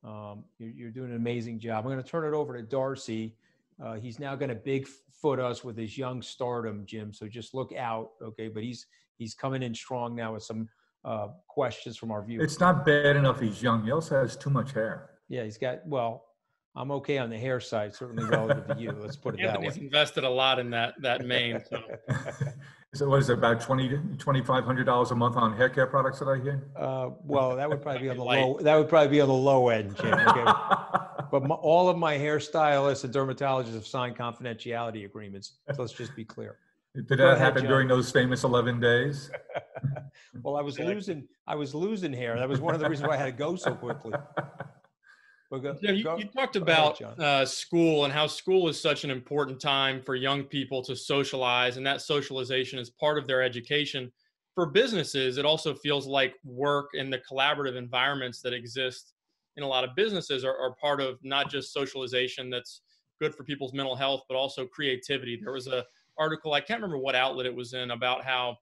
[0.06, 3.34] um, you're, you're doing an amazing job i'm going to turn it over to darcy
[3.82, 7.12] uh, he's now going to bigfoot us with his young stardom, Jim.
[7.12, 8.48] So just look out, okay?
[8.48, 8.86] But he's
[9.18, 10.68] he's coming in strong now with some
[11.04, 12.52] uh, questions from our viewers.
[12.52, 13.84] It's not bad enough he's young.
[13.84, 15.10] He also has too much hair.
[15.28, 16.24] Yeah, he's got well.
[16.74, 18.92] I'm okay on the hair side, certainly relative to you.
[18.92, 19.66] Let's put it that way.
[19.66, 21.62] He's invested a lot in that that mane.
[21.68, 21.82] So.
[22.96, 26.28] so what is it about 20 2500 dollars a month on hair care products that
[26.28, 26.68] I hear?
[26.74, 28.58] Uh, well, that would probably be on the low.
[28.60, 30.14] That would probably be on the low end, Jim.
[30.26, 30.44] Okay.
[31.30, 35.54] but my, all of my hairstylists and dermatologists have signed confidentiality agreements.
[35.74, 36.58] So let's just be clear.
[36.94, 37.70] Did that ahead, happen John.
[37.70, 39.30] during those famous 11 days?
[40.42, 42.38] well, I was losing, I was losing hair.
[42.38, 44.12] That was one of the reasons why I had to go so quickly.
[45.50, 49.10] Go, you, go, you, talked about ahead, uh, school and how school is such an
[49.10, 54.10] important time for young people to socialize, and that socialization is part of their education.
[54.56, 59.12] For businesses, it also feels like work and the collaborative environments that exist
[59.56, 62.82] in a lot of businesses are, are part of not just socialization that's
[63.20, 65.38] good for people's mental health, but also creativity.
[65.40, 65.84] There was a
[66.18, 68.56] article I can't remember what outlet it was in about how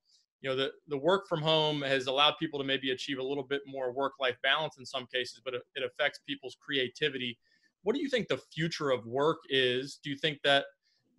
[0.45, 3.42] you know the the work from home has allowed people to maybe achieve a little
[3.42, 7.38] bit more work life balance in some cases, but it, it affects people's creativity.
[7.82, 9.99] What do you think the future of work is?
[10.05, 10.66] Do you think that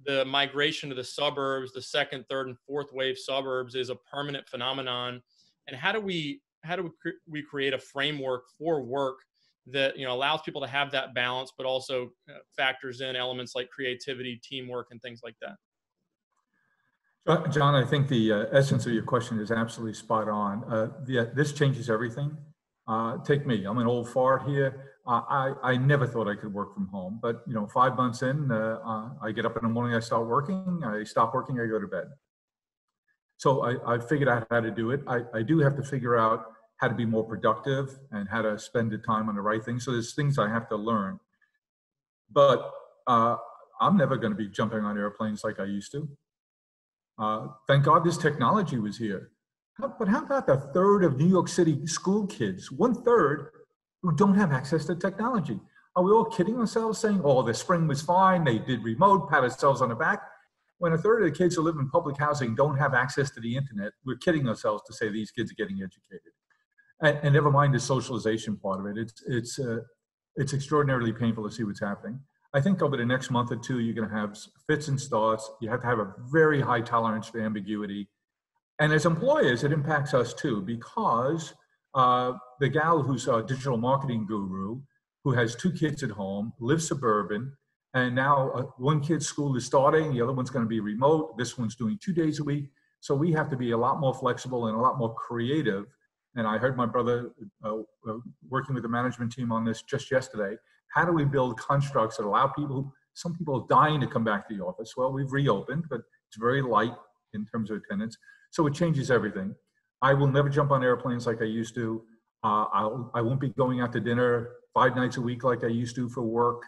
[0.05, 4.47] the migration to the suburbs, the second, third, and fourth wave suburbs, is a permanent
[4.47, 5.23] phenomenon?
[5.67, 9.17] And how do we how do we, we create a framework for work
[9.65, 13.55] that you know allows people to have that balance, but also uh, factors in elements
[13.55, 15.55] like creativity, teamwork, and things like that.
[17.27, 20.63] John, I think the uh, essence of your question is absolutely spot on.
[20.65, 22.37] Uh, the, this changes everything.
[22.87, 24.91] Uh, take me, I'm an old fart here.
[25.07, 28.21] Uh, I, I never thought I could work from home, but you know, five months
[28.21, 31.59] in, uh, uh, I get up in the morning, I start working, I stop working,
[31.59, 32.05] I go to bed.
[33.37, 35.01] So I, I figured out how to do it.
[35.07, 36.45] I, I do have to figure out
[36.77, 39.83] how to be more productive and how to spend the time on the right things.
[39.83, 41.19] So there's things I have to learn.
[42.31, 42.71] But
[43.07, 46.07] I'm never going to be jumping on airplanes like I used to.
[47.17, 49.31] Uh, thank God this technology was here.
[49.75, 53.49] How, but how about the third of New York City school kids, one third,
[54.01, 55.59] who don't have access to technology?
[55.95, 59.43] Are we all kidding ourselves saying, oh, the spring was fine, they did remote, pat
[59.43, 60.21] ourselves on the back?
[60.77, 63.39] When a third of the kids who live in public housing don't have access to
[63.39, 66.33] the internet, we're kidding ourselves to say these kids are getting educated
[67.01, 68.97] and, and never mind the socialization part of it.
[68.97, 69.79] It's it's uh,
[70.35, 72.19] it's extraordinarily painful to see what's happening.
[72.55, 75.51] I think over the next month or two, you're going to have fits and starts.
[75.59, 78.07] You have to have a very high tolerance for ambiguity,
[78.79, 81.53] and as employers, it impacts us too because
[81.95, 82.31] uh,
[82.61, 84.79] the gal who's a digital marketing guru,
[85.25, 87.51] who has two kids at home, lives suburban,
[87.93, 91.37] and now uh, one kid's school is starting, the other one's going to be remote.
[91.37, 92.69] This one's doing two days a week.
[93.01, 95.85] So we have to be a lot more flexible and a lot more creative
[96.35, 97.31] and I heard my brother
[97.63, 98.17] uh, uh,
[98.49, 100.57] working with the management team on this just yesterday.
[100.93, 104.55] How do we build constructs that allow people, some people dying to come back to
[104.55, 104.93] the office?
[104.95, 106.93] Well, we've reopened, but it's very light
[107.33, 108.17] in terms of attendance.
[108.51, 109.55] So it changes everything.
[110.01, 112.03] I will never jump on airplanes like I used to.
[112.43, 115.67] Uh, I'll, I won't be going out to dinner five nights a week like I
[115.67, 116.61] used to for work.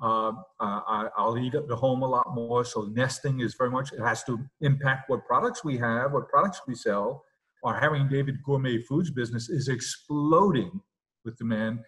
[0.00, 2.64] Uh, I, I'll eat at the home a lot more.
[2.64, 6.62] So nesting is very much, it has to impact what products we have, what products
[6.66, 7.24] we sell.
[7.64, 10.80] Our Harry and David Gourmet Foods business is exploding
[11.24, 11.80] with demand.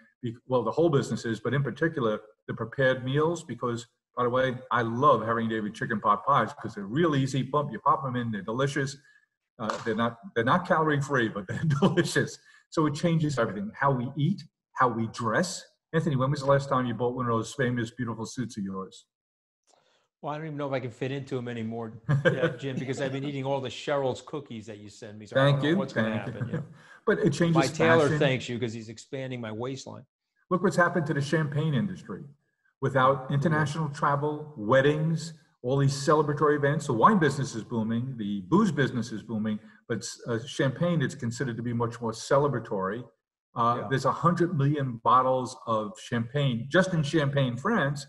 [0.47, 4.55] Well, the whole business is, but in particular, the prepared meals, because by the way,
[4.71, 7.43] I love Harry David chicken pot pies because they're real easy.
[7.43, 8.97] Bump, you pop them in, they're delicious.
[9.59, 12.39] Uh, they're not they're not calorie free, but they're delicious.
[12.71, 14.43] So it changes everything: how we eat,
[14.75, 15.65] how we dress.
[15.93, 18.65] Anthony, when was the last time you bought one of those famous, beautiful suits of
[18.65, 19.07] yours?
[20.23, 21.95] Well, I don't even know if I can fit into them anymore,
[22.27, 25.25] yeah, Jim, because I've been eating all the Cheryl's cookies that you send me.
[25.25, 25.77] So Thank you.
[25.77, 26.47] What's going to happen?
[26.47, 26.63] You know?
[27.07, 27.57] but it changes.
[27.57, 28.19] My tailor fashion.
[28.19, 30.05] thanks you because he's expanding my waistline.
[30.51, 32.23] Look what's happened to the champagne industry.
[32.83, 36.87] Without international travel, weddings, all these celebratory events.
[36.87, 39.59] The wine business is booming, the booze business is booming,
[39.89, 43.05] but uh, champagne is considered to be much more celebratory.
[43.55, 43.87] Uh, yeah.
[43.91, 48.07] There's 100 million bottles of champagne just in Champagne, France,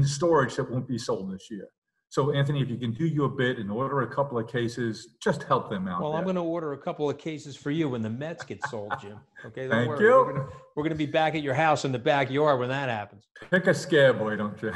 [0.00, 1.68] in storage that won't be sold this year.
[2.08, 5.44] So, Anthony, if you can do your bit and order a couple of cases, just
[5.44, 6.00] help them out.
[6.02, 6.18] Well, there.
[6.18, 8.92] I'm going to order a couple of cases for you when the Mets get sold,
[9.00, 9.20] Jim.
[9.44, 10.04] Okay, Thank worry.
[10.04, 10.10] you.
[10.10, 12.68] We're going, to, we're going to be back at your house in the backyard when
[12.68, 13.28] that happens.
[13.52, 14.72] Pick a scare boy, don't you?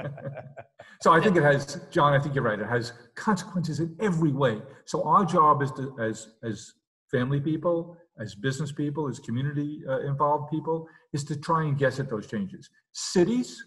[1.00, 2.12] so I think it has, John.
[2.12, 2.58] I think you're right.
[2.58, 4.60] It has consequences in every way.
[4.84, 6.72] So our job is to, as as
[7.08, 12.00] family people, as business people, as community uh, involved people, is to try and guess
[12.00, 12.68] at those changes.
[12.92, 13.64] Cities,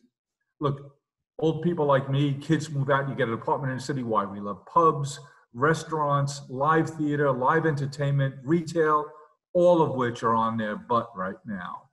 [0.62, 0.96] look,
[1.40, 4.04] old people like me, kids move out, you get an apartment in a city.
[4.04, 4.24] Why?
[4.24, 5.20] We love pubs,
[5.54, 9.06] restaurants, live theater, live entertainment, retail,
[9.54, 11.90] all of which are on their butt right now.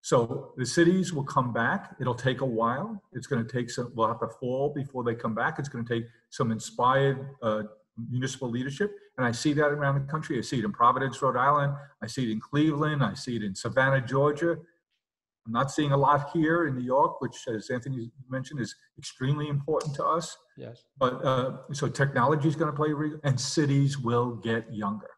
[0.00, 1.94] So the cities will come back.
[2.00, 3.00] It'll take a while.
[3.12, 5.58] It's going to take some, we'll have to fall before they come back.
[5.58, 7.64] It's going to take some inspired uh,
[8.10, 8.92] municipal leadership.
[9.18, 10.38] And I see that around the country.
[10.38, 11.74] I see it in Providence, Rhode Island.
[12.02, 13.02] I see it in Cleveland.
[13.02, 14.56] I see it in Savannah, Georgia.
[15.48, 19.48] I'm not seeing a lot here in New York, which, as Anthony mentioned, is extremely
[19.48, 20.36] important to us.
[20.58, 20.84] Yes.
[20.98, 25.08] But uh, so technology is going to play, re- and cities will get younger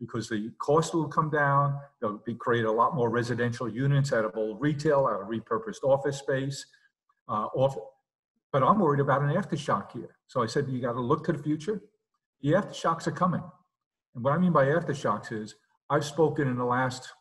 [0.00, 1.78] because the cost will come down.
[2.00, 5.84] They'll be create a lot more residential units out of old retail, out of repurposed
[5.84, 6.64] office space.
[7.28, 7.76] Uh, off,
[8.50, 10.16] but I'm worried about an aftershock here.
[10.28, 11.82] So I said, you got to look to the future.
[12.40, 13.42] The aftershocks are coming.
[14.14, 15.56] And what I mean by aftershocks is
[15.90, 17.12] I've spoken in the last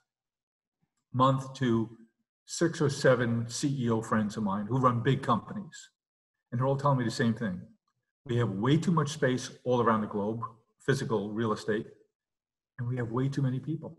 [1.11, 1.89] month to
[2.47, 5.89] six or seven CEO friends of mine who run big companies.
[6.51, 7.61] And they're all telling me the same thing.
[8.25, 10.41] We have way too much space all around the globe,
[10.79, 11.85] physical real estate
[12.79, 13.97] and we have way too many people.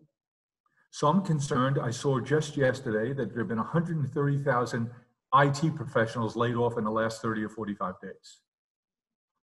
[0.91, 1.79] So I'm concerned.
[1.83, 4.91] I saw just yesterday that there have been 130,000
[5.35, 8.41] IT professionals laid off in the last 30 or 45 days.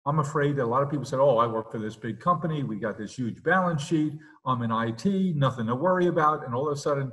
[0.06, 2.64] I'm afraid that a lot of people said, Oh, I work for this big company.
[2.64, 4.14] We got this huge balance sheet.
[4.46, 6.46] I'm in IT, nothing to worry about.
[6.46, 7.12] And all of a sudden,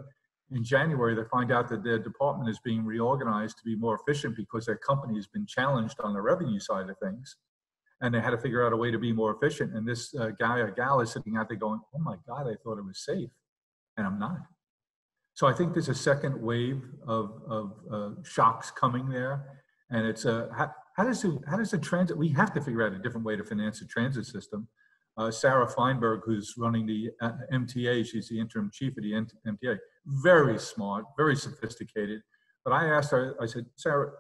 [0.51, 4.37] in January, they find out that their department is being reorganized to be more efficient
[4.37, 7.37] because their company has been challenged on the revenue side of things
[8.01, 9.75] and they had to figure out a way to be more efficient.
[9.75, 12.55] And this uh, guy or gal is sitting out there going, "Oh my God, I
[12.63, 13.31] thought it was safe,
[13.97, 14.39] and I'm not."
[15.35, 19.59] So I think there's a second wave of of uh, shocks coming there,
[19.91, 22.17] and it's a how, how, does the, how does the transit?
[22.17, 24.69] We have to figure out a different way to finance the transit system.
[25.17, 29.77] Uh, Sarah Feinberg, who's running the uh, MTA, she's the interim chief of the MTA.
[30.09, 32.23] Very smart, very sophisticated.
[32.65, 34.11] But I asked her, I said, Sarah,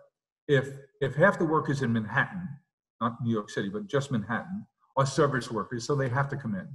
[0.46, 0.68] if
[1.00, 2.48] if half the workers in Manhattan
[3.00, 4.66] not New York City, but just Manhattan,
[4.96, 6.68] are service workers, so they have to come in.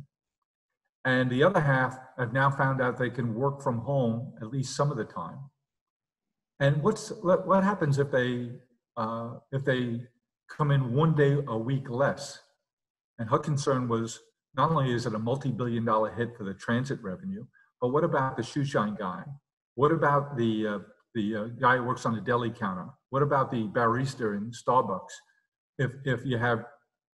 [1.05, 4.76] And the other half have now found out they can work from home at least
[4.76, 5.39] some of the time.
[6.59, 8.51] And what's what happens if they
[8.95, 10.01] uh, if they
[10.49, 12.39] come in one day a week less?
[13.20, 14.22] And her concern was
[14.55, 17.45] not only is it a multi-billion dollar hit for the transit revenue,
[17.84, 19.23] but what about the shoe shine guy?
[19.75, 20.79] What about the uh,
[21.13, 22.88] the uh, guy who works on the deli counter?
[23.11, 25.13] What about the barista in Starbucks?
[25.77, 26.65] if, if you have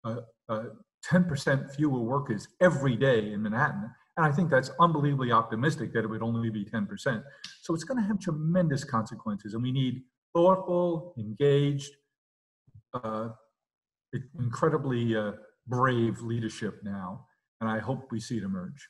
[0.04, 0.16] uh,
[0.48, 0.64] uh,
[1.10, 6.10] 10% fewer workers every day in Manhattan, and I think that's unbelievably optimistic that it
[6.10, 7.22] would only be 10%.
[7.62, 10.02] So it's going to have tremendous consequences, and we need
[10.34, 11.90] thoughtful, engaged,
[12.92, 13.30] uh,
[14.38, 15.32] incredibly uh,
[15.66, 17.26] brave leadership now,
[17.60, 18.88] and I hope we see it emerge.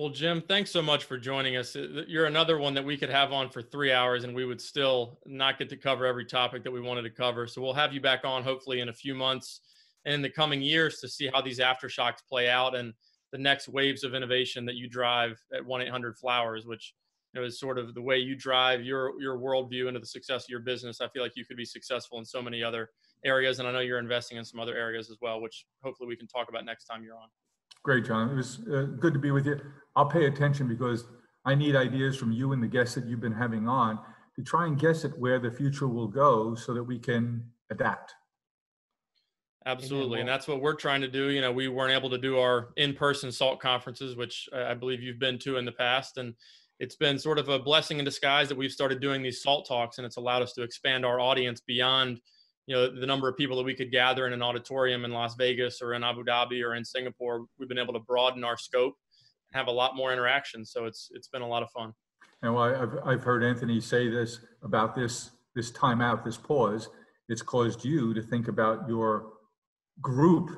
[0.00, 1.76] Well, Jim, thanks so much for joining us.
[1.76, 4.58] Uh, you're another one that we could have on for three hours and we would
[4.58, 7.46] still not get to cover every topic that we wanted to cover.
[7.46, 9.60] So we'll have you back on hopefully in a few months
[10.06, 12.94] and in the coming years to see how these aftershocks play out and
[13.30, 16.94] the next waves of innovation that you drive at 1-800 Flowers, which
[17.34, 20.44] you know, is sort of the way you drive your your worldview into the success
[20.44, 21.02] of your business.
[21.02, 22.88] I feel like you could be successful in so many other
[23.22, 26.16] areas, and I know you're investing in some other areas as well, which hopefully we
[26.16, 27.28] can talk about next time you're on.
[27.82, 28.30] Great, John.
[28.30, 29.60] It was uh, good to be with you.
[29.96, 31.04] I'll pay attention because
[31.44, 33.98] I need ideas from you and the guests that you've been having on
[34.36, 38.14] to try and guess at where the future will go so that we can adapt.
[39.66, 40.20] Absolutely.
[40.20, 41.28] And that's what we're trying to do.
[41.28, 45.02] You know, we weren't able to do our in person SALT conferences, which I believe
[45.02, 46.16] you've been to in the past.
[46.16, 46.34] And
[46.78, 49.98] it's been sort of a blessing in disguise that we've started doing these SALT talks
[49.98, 52.20] and it's allowed us to expand our audience beyond,
[52.70, 55.34] you know, the number of people that we could gather in an auditorium in Las
[55.34, 57.44] Vegas or in Abu Dhabi or in Singapore.
[57.58, 58.94] We've been able to broaden our scope
[59.52, 60.64] and have a lot more interaction.
[60.64, 61.92] So it's it's been a lot of fun.
[62.42, 66.90] And I've, I've heard Anthony say this about this this timeout, this pause.
[67.28, 69.32] It's caused you to think about your
[70.00, 70.50] group,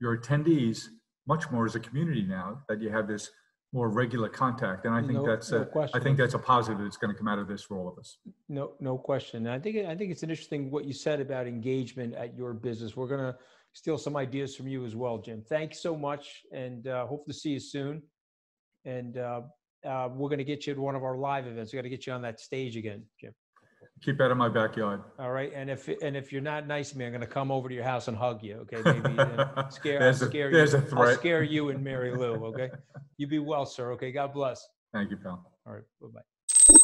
[0.00, 0.88] your attendees,
[1.28, 3.30] much more as a community now that you have this
[3.72, 4.84] more regular contact.
[4.84, 6.02] And I think No- that's no a, I question.
[6.02, 8.18] think that's a positive that's going to come out of this for all of us.
[8.48, 9.46] No, no question.
[9.46, 12.52] And I think, I think it's an interesting what you said about engagement at your
[12.52, 12.96] business.
[12.96, 13.36] We're going to
[13.72, 15.42] steal some ideas from you as well, Jim.
[15.48, 18.02] Thanks so much and uh, hope to see you soon.
[18.84, 19.42] And uh,
[19.86, 21.72] uh, we're going to get you to one of our live events.
[21.72, 23.32] We got to get you on that stage again, Jim.
[24.02, 25.02] Keep that in my backyard.
[25.18, 25.52] All right.
[25.54, 27.74] And if, and if you're not nice to me, I'm going to come over to
[27.74, 28.66] your house and hug you.
[28.72, 28.80] Okay.
[28.84, 30.78] Maybe uh, scare, I'll There's a- scare there's you.
[30.78, 31.18] a I'll threat.
[31.18, 32.34] scare you and Mary Lou.
[32.46, 32.70] Okay.
[33.18, 33.92] You be well, sir.
[33.92, 34.10] Okay.
[34.10, 34.66] God bless.
[34.94, 35.44] Thank you, pal.
[35.66, 35.82] All right.
[36.00, 36.78] Bye-bye.